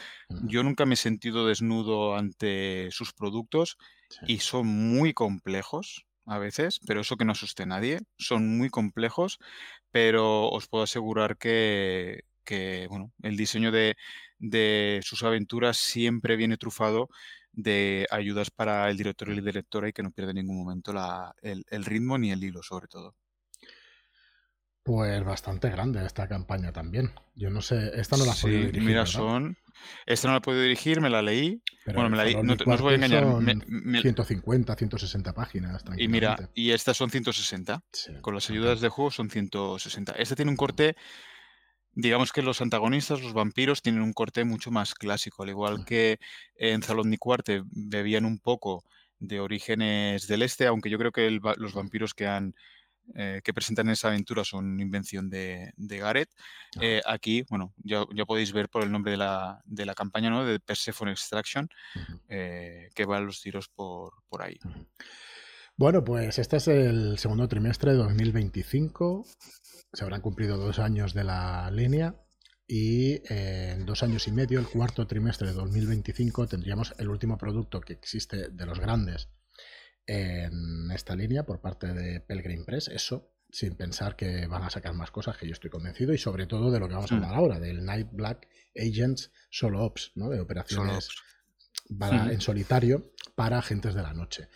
[0.45, 3.77] Yo nunca me he sentido desnudo ante sus productos
[4.27, 8.69] y son muy complejos a veces, pero eso que no asuste a nadie, son muy
[8.69, 9.39] complejos,
[9.91, 13.97] pero os puedo asegurar que, que bueno, el diseño de,
[14.39, 17.09] de sus aventuras siempre viene trufado
[17.57, 20.93] de ayudas para el director y la directora y que no pierde en ningún momento
[20.93, 23.17] la, el, ritmo ni el hilo, sobre todo.
[24.83, 27.13] Pues bastante grande esta campaña también.
[27.35, 28.83] Yo no sé, esta no la he podido dirigir.
[28.83, 29.57] Mira, son.
[30.05, 31.61] Esta no la he podido dirigir, me la leí.
[31.87, 33.25] bueno, me la leí, no, os voy a engañar.
[34.03, 35.83] 150, 160 páginas.
[35.97, 37.83] Y mira, y estas son 160.
[38.21, 40.13] Con las ayudas de juego son 160.
[40.13, 40.95] Esta tiene un corte
[41.97, 46.21] digamos que los antagonistas, los vampiros, tienen un corte mucho más clásico, al igual que
[46.55, 48.85] en Salón de Cuarte bebían un poco
[49.19, 52.55] de orígenes del este, aunque yo creo que los vampiros que han
[53.15, 56.31] eh, que presentan esa aventura son invención de, de Gareth.
[56.81, 60.45] Eh, aquí, bueno, ya, podéis ver por el nombre de la, de la campaña, ¿no?
[60.45, 61.69] De Persephone Extraction,
[62.29, 64.59] eh, que van los tiros por, por ahí.
[65.79, 69.27] Bueno, pues este es el segundo trimestre de 2025.
[69.93, 72.15] Se habrán cumplido dos años de la línea
[72.67, 77.83] y en dos años y medio, el cuarto trimestre de 2025, tendríamos el último producto
[77.83, 79.29] que existe de los grandes
[80.07, 82.89] en esta línea por parte de Pelgrim Press.
[82.89, 86.47] Eso sin pensar que van a sacar más cosas, que yo estoy convencido, y sobre
[86.47, 87.23] todo de lo que vamos a hmm.
[87.23, 90.31] hablar ahora, del Night Black Agents Solo Ops, ¿no?
[90.31, 91.11] de operaciones
[91.99, 94.49] para, en solitario para agentes de la noche.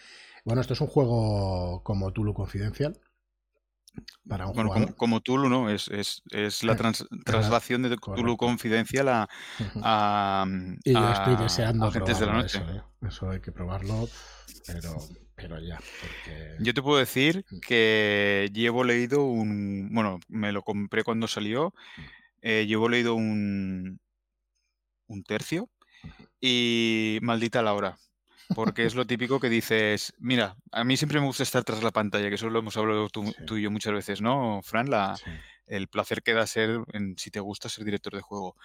[0.44, 2.98] Bueno, esto es un juego como Tulu Confidencial.
[4.29, 5.68] Para un bueno, como, Tulu, ¿no?
[5.68, 9.29] Es, es, es la traslación de Tulu Confidencial a,
[9.83, 10.46] a,
[10.85, 12.59] Y yo estoy deseando de la noche.
[12.59, 12.83] Eso, ¿eh?
[13.09, 14.09] eso hay que probarlo,
[14.66, 14.96] pero
[15.40, 15.79] pero ya.
[16.59, 17.61] Yo te puedo decir mm.
[17.61, 19.88] que llevo leído un.
[19.92, 21.74] Bueno, me lo compré cuando salió.
[21.96, 22.03] Mm.
[22.42, 24.00] Eh, llevo leído un.
[25.07, 25.68] un tercio.
[26.40, 27.98] Y maldita la hora.
[28.54, 31.90] Porque es lo típico que dices, mira, a mí siempre me gusta estar tras la
[31.90, 34.90] pantalla, que eso lo hemos hablado tú, y yo muchas veces, ¿no, Fran?
[34.90, 35.16] La,
[35.66, 38.56] El placer que da ser, en, si te gusta ser director de juego.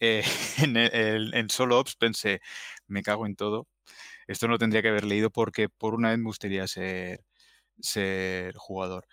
[0.00, 0.24] Eh,
[0.62, 2.40] en, en Solo Ops pensé,
[2.86, 3.68] me cago en todo
[4.28, 7.24] esto no lo tendría que haber leído porque por una vez me gustaría ser,
[7.80, 9.06] ser jugador.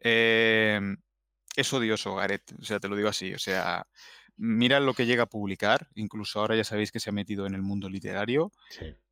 [0.00, 0.96] Em,
[1.56, 3.86] es odioso, Gareth, o sea, te lo digo así, o sea,
[4.36, 7.54] mira lo que llega a publicar, incluso ahora ya sabéis que se ha metido en
[7.54, 8.52] el mundo literario.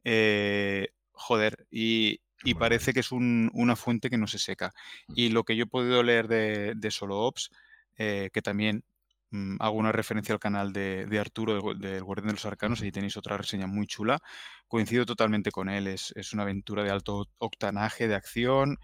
[0.04, 2.20] Eh, joder, y,
[2.58, 4.72] parece que es una fuente que no se seca.
[5.08, 5.12] Mm.
[5.16, 7.50] Y lo que yo he podido leer de, de Solo Ops,
[7.96, 8.84] eh, que también
[9.32, 13.16] Mm, hago una referencia al canal de, Arturo del Guardián de los Arcanos, ahí tenéis
[13.16, 14.20] otra reseña muy chula.
[14.68, 18.78] Coincido totalmente con él, es, una aventura de alto octanaje, de acción,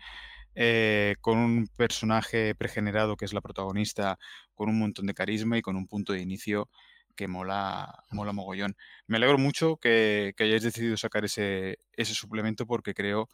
[0.54, 4.18] eh, con un personaje pregenerado que es la protagonista,
[4.54, 6.68] con un montón de carisma y con un punto de inicio
[7.16, 8.76] que mola, mola mogollón.
[9.06, 13.28] Me alegro mucho que, hayáis decidido sacar ese, ese suplemento porque creo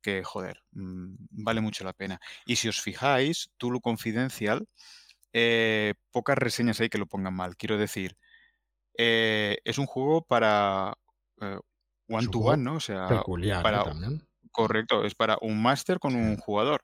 [0.00, 2.20] que, joder, mm, vale mucho la pena.
[2.46, 4.66] Y si os fijáis, Tulu Confidencial
[5.38, 7.58] eh, pocas reseñas hay que lo pongan mal.
[7.58, 8.16] Quiero decir,
[8.96, 10.96] eh, es un juego para
[11.42, 11.58] eh,
[12.08, 12.76] one to one, ¿no?
[12.76, 13.06] O sea,
[13.62, 13.84] para,
[14.56, 16.82] correcto, es para un máster con un jugador.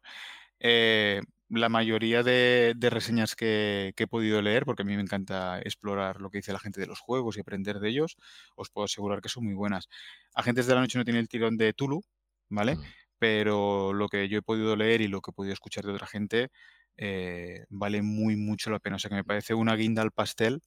[1.48, 6.30] la mayoría de, reseñas que, he podido leer, porque a mí me encanta explorar lo
[6.30, 8.16] que dice la gente de los juegos y aprender de ellos,
[8.56, 9.88] os puedo asegurar que son muy buenas.
[10.34, 12.02] Agentes de la Noche no tiene el tirón de Tulu,
[12.48, 12.76] ¿vale?
[12.76, 12.82] Mm.
[13.18, 16.06] Pero lo que yo he podido leer y lo que he podido escuchar de otra
[16.06, 16.50] gente
[16.96, 18.96] eh, vale muy mucho la pena.
[18.96, 20.62] O sea que me parece una guinda al pastel.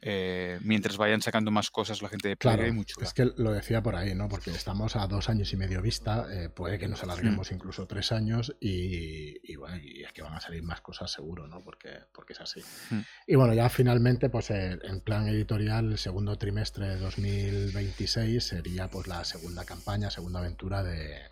[0.00, 2.62] Eh, mientras vayan sacando más cosas la gente de claro,
[3.00, 4.28] Es que lo decía por ahí, ¿no?
[4.28, 8.12] Porque estamos a dos años y medio vista, eh, puede que nos alarguemos incluso tres
[8.12, 11.64] años y, bueno, y es que van a salir más cosas seguro, ¿no?
[11.64, 12.60] Porque, porque es así.
[12.90, 13.00] Mm.
[13.26, 19.08] Y bueno, ya finalmente, pues en plan editorial, el segundo trimestre de 2026 sería pues
[19.08, 21.22] la segunda campaña, segunda aventura de,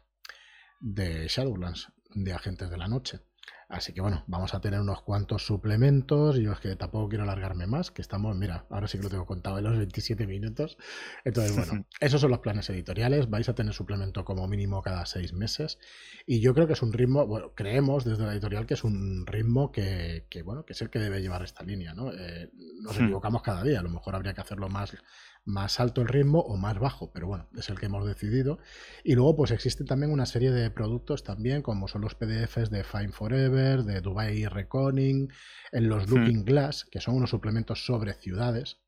[0.81, 3.21] de Shadowlands, de Agentes de la Noche.
[3.69, 6.37] Así que bueno, vamos a tener unos cuantos suplementos.
[6.37, 9.27] Yo es que tampoco quiero alargarme más, que estamos, mira, ahora sí que lo tengo
[9.27, 10.79] contado en los 27 minutos.
[11.25, 13.29] Entonces, bueno, esos son los planes editoriales.
[13.29, 15.81] Vais a tener suplemento como mínimo cada seis meses.
[16.27, 19.27] Y yo creo que es un ritmo, bueno, creemos desde la editorial que es un
[19.27, 22.13] ritmo que, bueno, que es el que debe llevar esta línea, ¿no?
[22.13, 22.51] Eh,
[22.83, 23.05] nos hmm.
[23.05, 24.97] equivocamos cada día, a lo mejor habría que hacerlo más
[25.47, 28.59] más alto el ritmo o más bajo, pero bueno, es el que hemos decidido.
[29.05, 32.85] Y luego pues existe también una serie de productos también, como son los PDFs de
[32.85, 35.33] Fine Forever, de Dubai Reconning,
[35.73, 38.81] en los Looking Glass, que son unos suplementos sobre ciudades,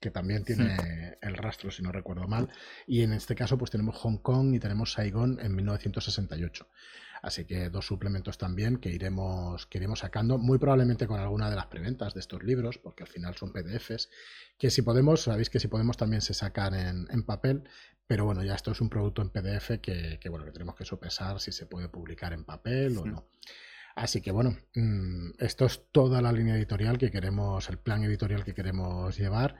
[0.00, 0.76] que también tiene
[1.20, 2.48] el rastro, si no recuerdo mal.
[2.86, 6.66] Y en este caso, pues tenemos Hong Kong y tenemos Saigon en 1968.
[7.22, 11.56] Así que dos suplementos también que iremos, que iremos sacando, muy probablemente con alguna de
[11.56, 14.10] las preventas de estos libros, porque al final son PDFs,
[14.58, 16.74] que si podemos, sabéis que si podemos también se sacan
[17.10, 17.64] en, papel,
[18.06, 21.40] pero bueno, ya esto es un producto en PDF que, bueno, que tenemos que sopesar
[21.40, 23.28] si se puede publicar en papel o no.
[23.96, 28.44] Así que bueno, mm, esto es toda la línea editorial que queremos, el plan editorial
[28.44, 29.56] que queremos llevar.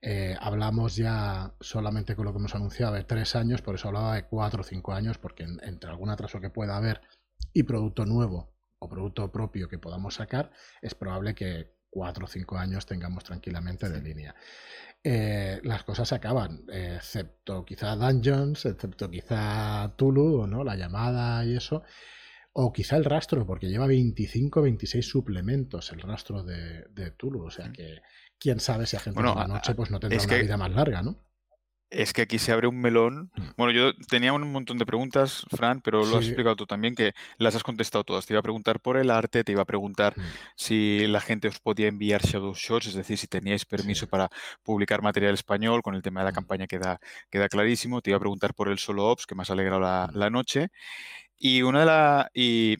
[0.00, 4.14] Eh, hablamos ya solamente con lo que hemos anunciado de tres años, por eso hablaba
[4.14, 7.00] de cuatro o cinco años, porque entre algún atraso que pueda haber
[7.52, 12.56] y producto nuevo o producto propio que podamos sacar, es probable que cuatro o cinco
[12.58, 14.34] años tengamos tranquilamente de línea.
[15.02, 20.62] Eh, las cosas se acaban, excepto quizá Dungeons, excepto quizá Tulu, ¿no?
[20.64, 21.82] La llamada y eso.
[22.52, 27.44] O quizá el rastro, porque lleva 25, 26 suplementos el rastro de, de Tulu.
[27.44, 28.00] O sea que,
[28.38, 31.02] quién sabe si a gente de la noche pues no tendrá una vida más larga,
[31.02, 31.16] ¿no?
[31.90, 33.30] Es que aquí se abre un melón.
[33.34, 33.42] Mm.
[33.56, 37.14] Bueno, yo tenía un montón de preguntas, Fran, pero lo has explicado tú también, que
[37.38, 38.26] las has contestado todas.
[38.26, 40.22] Te iba a preguntar por el arte, te iba a preguntar mm.
[40.54, 44.28] si la gente os podía enviar shadow shots, es decir, si teníais permiso para
[44.62, 46.34] publicar material español, con el tema de la mm.
[46.34, 48.02] campaña queda, queda clarísimo.
[48.02, 50.68] Te iba a preguntar por el solo ops, que me has alegrado la, la noche.
[51.38, 52.30] Y una de la.
[52.34, 52.76] Y,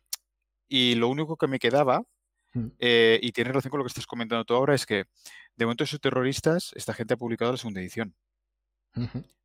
[0.96, 2.02] lo único que me quedaba,
[2.58, 2.72] mm.
[2.78, 5.04] eh, y tiene relación con lo que estás comentando tú ahora, es que
[5.56, 8.14] de momento esos terroristas, esta gente ha publicado la segunda edición.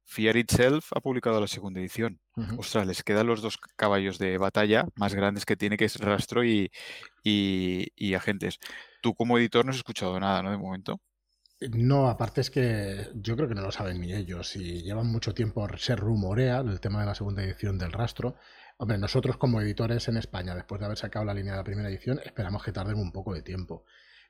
[0.06, 2.20] Fear Itself ha publicado la segunda edición.
[2.58, 6.44] Ostras, les quedan los dos caballos de batalla más grandes que tiene, que es Rastro
[6.44, 6.72] y,
[7.24, 8.60] y, Agentes.
[9.02, 10.52] Tú como editor no has escuchado nada, ¿no?
[10.52, 11.00] De momento.
[11.72, 15.34] No, aparte es que yo creo que no lo saben ni ellos y llevan mucho
[15.34, 18.36] tiempo, se rumorea el tema de la segunda edición del rastro.
[18.84, 21.88] Hombre, nosotros como editores en España, después de haber sacado la línea de la primera
[21.88, 23.86] edición, esperamos que tarden un poco de tiempo.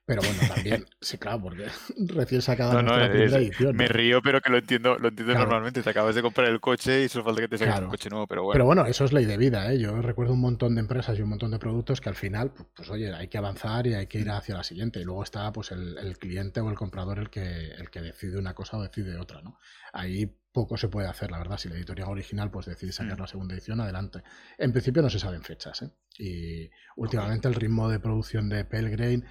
[0.05, 1.65] Pero bueno, también, sí, claro, porque
[2.07, 3.75] recién sacada no, nuestra primera edición.
[3.75, 5.81] Me río, pero que lo entiendo, lo entiendo normalmente.
[5.81, 8.27] Te acabas de comprar el coche y solo falta que te saques un coche nuevo,
[8.27, 8.53] pero bueno.
[8.53, 9.79] Pero bueno, eso es ley de vida, ¿eh?
[9.79, 12.67] Yo recuerdo un montón de empresas y un montón de productos que al final, pues,
[12.75, 14.99] pues oye, hay que avanzar y hay que ir hacia la siguiente.
[14.99, 18.37] Y luego está pues el, el, cliente o el comprador el que, el que decide
[18.37, 19.57] una cosa o decide otra, ¿no?
[19.93, 21.57] Ahí poco se puede hacer, la verdad.
[21.57, 23.21] Si la editorial original pues decide sacar mm.
[23.21, 24.21] la segunda edición, adelante.
[24.57, 25.89] En principio no se saben fechas, ¿eh?
[26.17, 29.23] Y últimamente el ritmo de producción de Pelgrane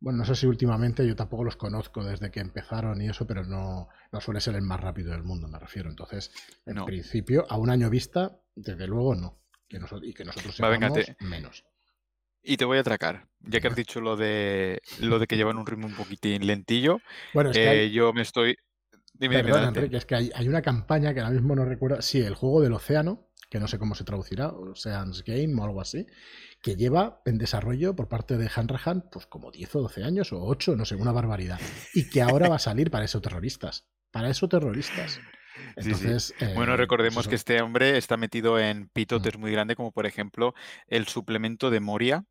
[0.00, 3.44] bueno, no sé si últimamente, yo tampoco los conozco desde que empezaron y eso, pero
[3.44, 5.88] no, no suele ser el más rápido del mundo, me refiero.
[5.88, 6.32] Entonces,
[6.66, 9.40] en principio, a un año vista, desde luego no.
[9.68, 11.64] Que y que nosotros sepamos menos.
[12.42, 15.56] Y te voy a atracar, ya que has dicho lo de lo de que llevan
[15.56, 17.00] un ritmo un poquitín lentillo.
[17.32, 18.56] Bueno, es que eh, yo me estoy.
[19.14, 22.02] Dime, Perdón, Enrique, es que hay, hay, una campaña que ahora mismo no recuerdo.
[22.02, 25.80] Sí, el juego del océano, que no sé cómo se traducirá, Ocean's Game o algo
[25.80, 26.06] así,
[26.64, 30.42] que lleva en desarrollo por parte de Hanrahan pues como 10 o 12 años o
[30.42, 31.60] 8, no sé, una barbaridad.
[31.92, 33.86] Y que ahora va a salir para esos terroristas.
[34.10, 35.20] Para esos terroristas.
[35.76, 39.40] Entonces, bueno, eh, recordemos pues que este hombre está metido en pitotes mm.
[39.40, 40.54] muy grande, como por ejemplo
[40.88, 42.24] el suplemento de Moria.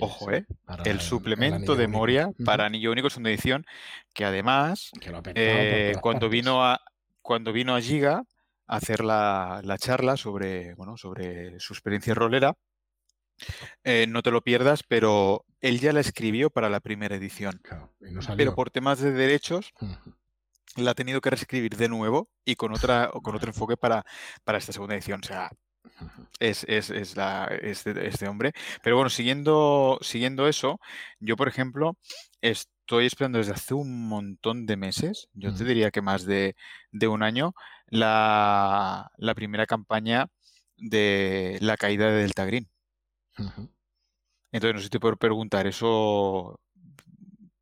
[0.00, 0.46] Ojo, ¿eh?
[0.86, 3.66] el suplemento de Moria para Anillo Único es una edición
[4.14, 4.92] que además,
[5.34, 6.80] eh, cuando, vino a,
[7.20, 8.22] cuando vino a Giga
[8.66, 12.54] a hacer la, la charla sobre, bueno, sobre su experiencia rolera,
[13.84, 17.60] eh, no te lo pierdas, pero él ya la escribió para la primera edición.
[18.36, 19.72] pero por temas de derechos,
[20.76, 24.04] la ha tenido que reescribir de nuevo y con, otra, con otro enfoque para,
[24.44, 25.20] para esta segunda edición.
[25.22, 25.50] O sea,
[26.40, 28.52] es, es, la, este, este, hombre.
[28.82, 30.80] Pero bueno, siguiendo, siguiendo eso,
[31.20, 31.96] yo, por ejemplo,
[32.40, 36.54] estoy esperando desde hace un montón de meses, yo te diría que más de,
[37.08, 37.54] un año,
[37.86, 40.28] la, la primera campaña
[40.76, 42.68] de la caída de Delta Green.
[43.36, 46.60] Entonces, no sé si te puedo preguntar, ¿eso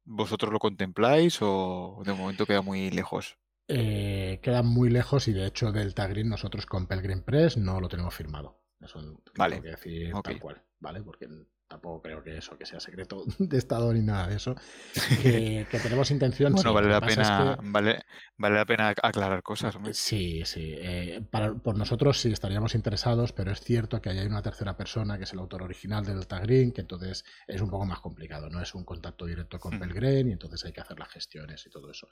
[0.04, 3.38] vosotros lo contempláis o de momento queda muy lejos?
[3.68, 7.88] Eh, queda muy lejos y de hecho Delta Green nosotros con Pelgrim Press no lo
[7.88, 8.60] tenemos firmado.
[8.80, 9.00] Eso
[9.36, 9.56] vale.
[9.56, 11.02] tengo que decir tal cual, ¿vale?
[11.02, 11.28] Porque
[11.72, 14.54] tampoco creo que eso que sea secreto de Estado ni nada de eso.
[15.22, 16.52] Que, tenemos intención.
[16.52, 18.02] bueno, vale, la pena, vale,
[18.36, 19.76] vale la pena aclarar cosas.
[19.92, 20.74] Sí, sí.
[20.76, 25.24] Eh, por nosotros sí estaríamos interesados, pero es cierto que hay una tercera persona que
[25.24, 28.50] es el autor original de Delta Green, que entonces es un poco más complicado.
[28.50, 31.70] No es un contacto directo con Pelgrim y entonces hay que hacer las gestiones y
[31.70, 32.08] todo eso.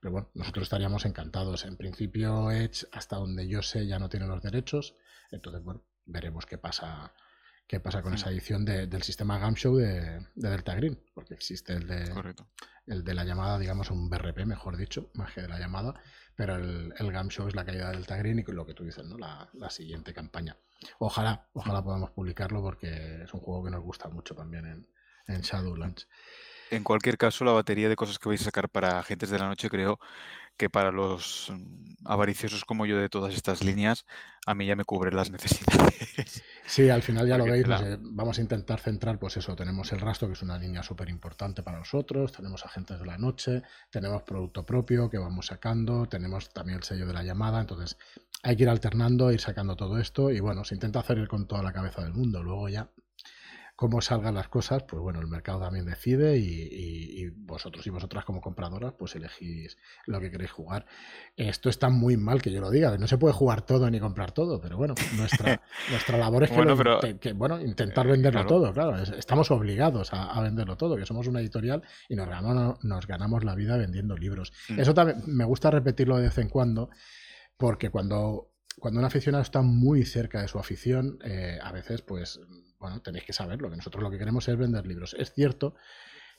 [0.00, 1.64] Pero bueno, nosotros estaríamos encantados.
[1.64, 4.94] En principio, Edge, hasta donde yo sé, ya no tiene los derechos.
[5.30, 7.12] Entonces, bueno, veremos qué pasa
[7.66, 11.86] qué pasa con esa edición del sistema Gamshow de, de, Delta Green, porque existe el
[11.86, 12.12] de,
[12.86, 15.94] el de la llamada, digamos, un BRP, mejor dicho, más que de la llamada,
[16.36, 19.04] pero el, el Gamshow es la caída de Delta Green y lo que tú dices,
[19.04, 19.16] ¿no?
[19.16, 20.56] La, la, siguiente campaña.
[20.98, 24.88] Ojalá, ojalá podamos publicarlo porque es un juego que nos gusta mucho también en,
[25.26, 26.08] en Shadowlands.
[26.70, 29.48] En cualquier caso, la batería de cosas que vais a sacar para Agentes de la
[29.48, 29.98] Noche creo
[30.56, 34.04] que para los mm, avariciosos como yo de todas estas líneas,
[34.46, 36.42] a mí ya me cubre las necesidades.
[36.66, 40.00] Sí, al final ya lo veis, pues, vamos a intentar centrar, pues eso, tenemos el
[40.00, 44.22] rastro, que es una línea súper importante para nosotros, tenemos Agentes de la Noche, tenemos
[44.22, 47.98] producto propio que vamos sacando, tenemos también el sello de la llamada, entonces
[48.42, 51.62] hay que ir alternando, ir sacando todo esto y bueno, se intenta hacer con toda
[51.62, 52.90] la cabeza del mundo, luego ya
[53.76, 58.40] cómo salgan las cosas, pues bueno, el mercado también decide y, vosotros y vosotras como
[58.40, 60.86] compradoras, pues elegís lo que queréis jugar.
[61.36, 64.32] Esto está muy mal que yo lo diga, no se puede jugar todo ni comprar
[64.32, 65.60] todo, pero bueno, nuestra,
[65.90, 66.50] nuestra labor es
[67.20, 71.82] que, bueno, intentar venderlo todo, claro, estamos obligados a, venderlo todo, que somos una editorial
[72.08, 74.52] y nos ganamos, nos ganamos la vida vendiendo libros.
[74.68, 74.80] Mm.
[74.80, 76.90] Eso también me gusta repetirlo de vez en cuando,
[77.56, 82.40] porque cuando cuando un aficionado está muy cerca de su afición, eh, a veces, pues,
[82.78, 85.14] bueno, tenéis que saberlo, que nosotros lo que queremos es vender libros.
[85.18, 85.74] Es cierto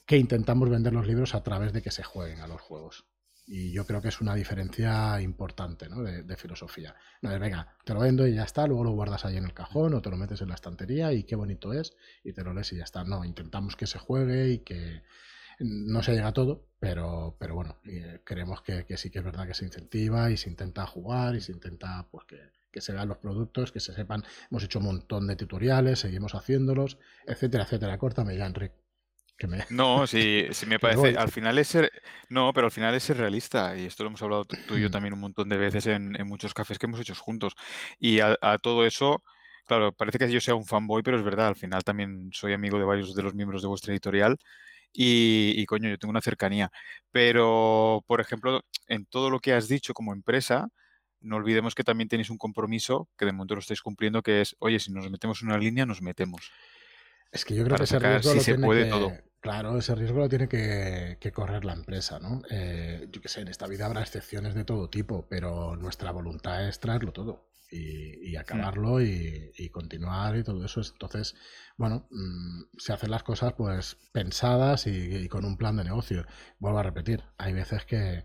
[0.05, 3.05] que intentamos vender los libros a través de que se jueguen a los juegos.
[3.47, 6.01] Y yo creo que es una diferencia importante ¿no?
[6.01, 6.95] de, filosofía.
[7.21, 9.53] No es, venga, te lo vendo y ya está, luego lo guardas ahí en el
[9.53, 12.53] cajón o te lo metes en la estantería y qué bonito es y te lo
[12.53, 13.03] lees y ya está.
[13.03, 15.03] No, intentamos que se juegue y que,
[15.59, 19.47] No se llega a todo, pero, pero bueno, eh, creemos que, sí que es verdad
[19.47, 22.39] que se incentiva y se intenta jugar y se intenta pues que,
[22.71, 24.23] que se vean los productos, que se sepan.
[24.51, 27.97] Hemos hecho un montón de tutoriales, seguimos haciéndolos, etcétera, etcétera.
[27.97, 28.85] Córtame ya, Enrique.
[29.69, 31.17] No, sí, sí me parece.
[31.17, 31.91] Al final es ser.
[32.29, 33.77] No, pero al final es ser realista.
[33.77, 34.91] Y esto lo hemos hablado tú y yo mm.
[34.91, 37.55] también un montón de veces en, muchos cafés que hemos hecho juntos.
[37.99, 39.23] Y a, todo eso,
[39.65, 41.47] claro, parece que yo sea un fanboy, pero es verdad.
[41.47, 44.37] Al final también soy amigo de varios de los miembros de vuestra editorial.
[44.97, 46.71] Y, y coño, yo tengo una cercanía.
[47.11, 50.69] Pero, por ejemplo, en todo lo que has dicho como empresa,
[51.19, 54.55] no olvidemos que también tenéis un compromiso que de momento lo estáis cumpliendo, que es,
[54.59, 56.51] oye, si nos metemos en una línea, nos metemos.
[57.31, 60.47] Es que yo creo que ese riesgo lo tiene que, Claro, ese riesgo lo tiene
[60.47, 62.41] que, correr la empresa, ¿no?
[62.49, 66.67] Eh, yo qué sé, en esta vida habrá excepciones de todo tipo, pero nuestra voluntad
[66.67, 70.81] es traerlo todo y, acabarlo y, continuar y todo eso.
[70.81, 71.35] Entonces,
[71.77, 76.25] bueno, mm, se hacen las cosas pues pensadas y, con un plan de negocio.
[76.59, 78.23] Vuelvo a repetir, hay veces que,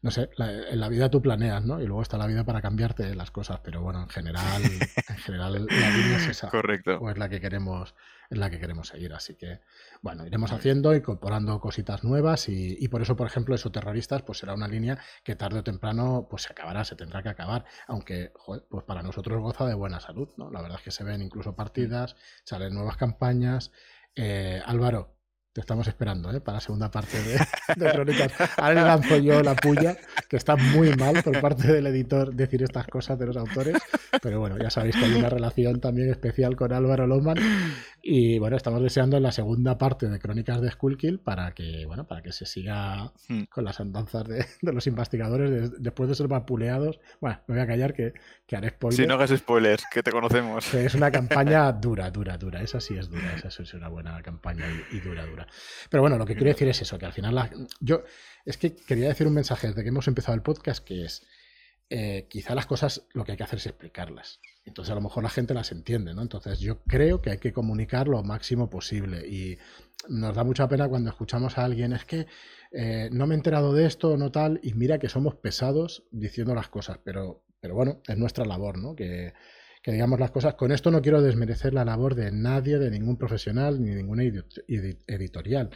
[0.00, 1.80] no sé, en la vida tú planeas, ¿no?
[1.80, 4.62] Y luego está la vida para cambiarte las cosas, pero bueno, en general,
[5.08, 6.48] en general la línea es esa.
[6.50, 6.98] Correcto.
[6.98, 7.94] O es la que queremos
[8.30, 9.12] es la que queremos seguir.
[9.12, 9.60] Así que,
[10.02, 14.54] bueno, iremos haciendo, incorporando cositas nuevas y, por eso, por ejemplo, eso terroristas, pues será
[14.54, 18.32] una línea que tarde o temprano pues se acabará, se tendrá que acabar, aunque,
[18.68, 20.50] pues para nosotros goza de buena salud, ¿no?
[20.50, 23.72] La verdad es que se ven incluso partidas, salen nuevas campañas.
[24.14, 25.17] Eh, Álvaro,
[25.58, 26.40] te estamos esperando ¿eh?
[26.40, 27.36] para la segunda parte de,
[27.74, 28.32] de Crónicas.
[28.58, 29.96] Ahora le lanzo yo la puya,
[30.28, 33.76] que está muy mal por parte del editor decir estas cosas de los autores.
[34.22, 37.38] Pero bueno, ya sabéis que hay una relación también especial con Álvaro Loman.
[38.00, 42.22] Y bueno, estamos deseando la segunda parte de Crónicas de Skullkill para que, bueno, para
[42.22, 43.42] que se siga hmm.
[43.50, 47.00] con las andanzas de, los investigadores después de ser vapuleados.
[47.20, 48.14] Bueno, me voy a callar que,
[48.46, 48.96] que haré spoilers.
[48.96, 50.72] Si no hagas spoilers, que te conocemos.
[50.72, 52.62] Es una campaña dura, dura, dura.
[52.62, 53.34] Esa sí es dura.
[53.34, 55.47] Esa sí es una buena campaña y dura, dura.
[55.90, 58.02] Pero bueno, lo que quiero decir es eso, que al final yo
[58.44, 61.26] es que quería decir un mensaje desde que hemos empezado el podcast que es
[61.90, 64.40] eh, quizá las cosas lo que hay que hacer es explicarlas.
[64.64, 66.20] Entonces a lo mejor la gente las entiende, ¿no?
[66.20, 69.58] Entonces yo creo que hay que comunicar lo máximo posible y
[70.08, 72.26] nos da mucha pena cuando escuchamos a alguien, es que
[72.72, 76.54] eh, no me he enterado de esto, no tal, y mira que somos pesados diciendo
[76.54, 78.94] las cosas, pero, pero bueno, es nuestra labor, ¿no?
[78.94, 79.32] Que,
[79.82, 80.54] que digamos las cosas.
[80.54, 84.22] Con esto no quiero desmerecer la labor de nadie, de ningún profesional, ni de ninguna
[84.24, 85.70] editorial.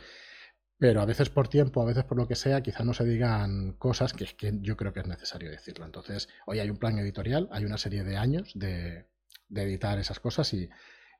[0.78, 3.74] Pero a veces por tiempo, a veces por lo que sea, quizá no se digan
[3.74, 5.84] cosas que, que yo creo que es necesario decirlo.
[5.84, 9.06] Entonces, hoy hay un plan editorial, hay una serie de años de,
[9.54, 10.68] editar esas cosas y,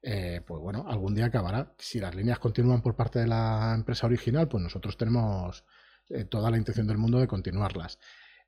[0.02, 1.74] eh, pues bueno, algún día acabará.
[1.78, 5.64] Si las líneas continúan por parte de la empresa original, pues nosotros tenemos
[6.08, 8.00] eh, toda la intención del mundo de continuarlas.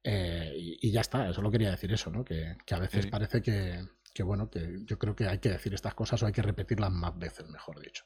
[0.03, 2.25] Eh, y, ya está, eso lo quería decir eso, ¿no?
[2.25, 5.95] Que, a veces parece que, que bueno, que yo creo que hay que decir estas
[5.95, 8.05] cosas o hay que repetirlas más veces, mejor dicho.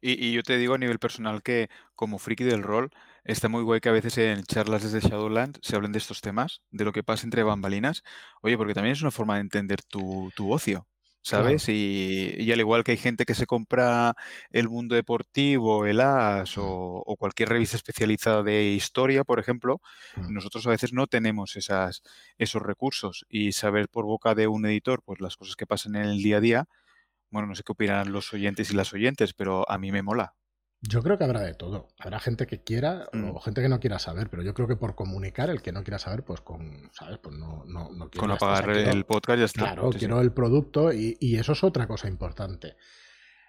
[0.00, 2.90] Y, yo te digo a nivel personal que como friki del rol,
[3.24, 6.62] está muy guay que a veces en charlas desde Shadowland se hablen de estos temas,
[6.70, 8.02] de lo que pasa entre bambalinas.
[8.42, 10.86] Oye, porque también es una forma de entender tu, tu ocio.
[11.26, 11.68] ¿Sabes?
[11.68, 14.14] Y, al igual que hay gente que se compra
[14.50, 19.80] el mundo deportivo, el AS o, cualquier revista especializada de historia, por ejemplo,
[20.28, 22.02] nosotros a veces no tenemos esas,
[22.38, 26.04] esos recursos y saber por boca de un editor pues las cosas que pasan en
[26.04, 26.68] el día a día,
[27.30, 30.34] bueno, no sé qué opinan los oyentes y las oyentes, pero a mí me mola.
[30.88, 31.88] Yo creo que habrá de todo.
[31.98, 33.40] Habrá gente que quiera o mm.
[33.40, 35.98] gente que no quiera saber, pero yo creo que por comunicar, el que no quiera
[35.98, 37.18] saber, pues con, ¿sabes?
[37.18, 39.60] Pues no, no, no Con apagar el podcast ya está.
[39.62, 42.76] Claro, quiero el producto y, eso es otra cosa importante.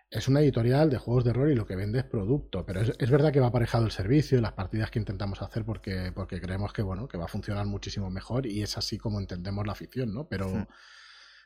[0.10, 3.12] Es una editorial de juegos de rol y lo que vende es producto, pero es,
[3.12, 6.82] verdad que va aparejado el servicio, las partidas que intentamos hacer porque, porque creemos que,
[6.82, 10.28] bueno, que va a funcionar muchísimo mejor y es así como entendemos la afición, ¿no?
[10.30, 10.68] Pero,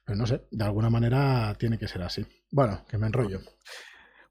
[0.06, 2.26] pero no sé, de alguna manera tiene que ser así.
[2.52, 3.42] Bueno, que me enrollo.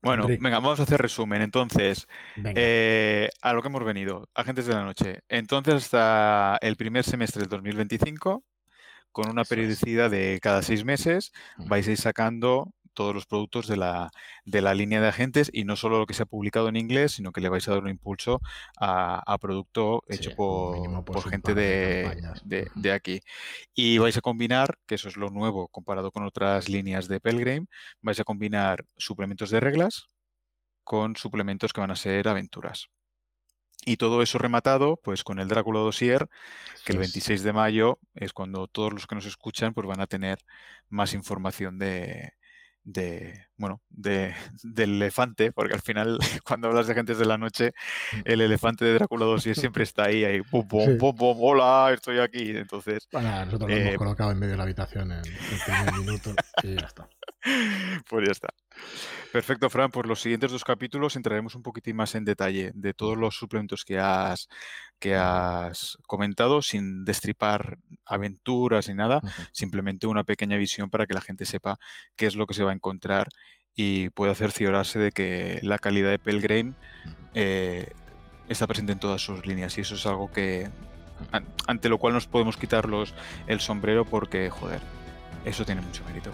[0.03, 1.42] Bueno, venga, vamos a hacer resumen.
[1.42, 5.20] Entonces, eh, a lo que hemos venido, Agentes de la Noche.
[5.28, 8.44] Entonces, hasta el primer semestre del 2025,
[9.12, 13.76] con una periodicidad de cada seis meses, vais a ir sacando todos los productos de
[13.76, 14.11] la,
[14.45, 17.12] de la línea de agentes y no solo lo que se ha publicado en inglés,
[17.12, 18.41] sino que le vais a dar un impulso
[18.78, 23.20] a, producto hecho por, gente de, aquí.
[23.74, 27.66] Y vais a combinar, que eso es lo nuevo comparado con otras líneas de Pelgrim,
[28.03, 30.07] vais a combinar suplementos de reglas
[30.84, 32.88] con suplementos que van a ser aventuras.
[33.86, 36.28] Y todo eso rematado, pues con el Drácula Dossier,
[36.84, 40.07] que el 26 de mayo es cuando todos los que nos escuchan pues van a
[40.07, 40.38] tener
[40.91, 42.34] más información de,
[42.93, 47.72] de, bueno, de, del elefante, porque al final cuando hablas de gentes de la noche,
[48.12, 48.20] mm.
[48.24, 52.18] el elefante de Drácula 2 siempre está ahí, ahí, pum, pum, pum, pum, hola, estoy
[52.18, 52.57] aquí.
[52.57, 55.93] Entonces, bueno, nosotros lo hemos eh, colocado en medio de la habitación en el primer
[55.95, 57.09] minuto y ya está.
[58.09, 58.49] Pues ya está.
[59.33, 59.91] Perfecto, Fran.
[59.91, 63.85] Por los siguientes dos capítulos entraremos un poquitín más en detalle de todos los suplementos
[63.85, 64.49] que has,
[64.99, 69.20] que has comentado, sin destripar aventuras ni nada,
[69.53, 71.78] simplemente una pequeña visión para que la gente sepa
[72.16, 73.28] qué es lo que se va a encontrar
[73.74, 76.74] y pueda cerciorarse de que la calidad de Pelgrane
[77.35, 77.93] eh,
[78.49, 79.78] está presente en todas sus líneas.
[79.78, 80.68] Y eso es algo que
[81.66, 83.14] ante lo cual nos podemos quitarlos
[83.47, 84.81] el sombrero porque, joder,
[85.45, 86.33] eso tiene mucho mérito.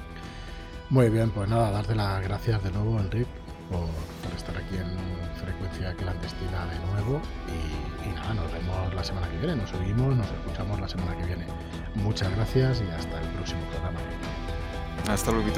[0.89, 3.27] Muy bien, pues nada, darte las gracias de nuevo, Enrique,
[3.71, 4.97] por, estar aquí en
[5.37, 7.21] frecuencia clandestina de nuevo.
[7.49, 11.17] Y, y, nada, nos vemos la semana que viene, nos oímos, nos escuchamos la semana
[11.17, 11.47] que viene.
[11.97, 13.99] Muchas gracias y hasta el próximo programa.
[15.09, 15.51] Hasta luego.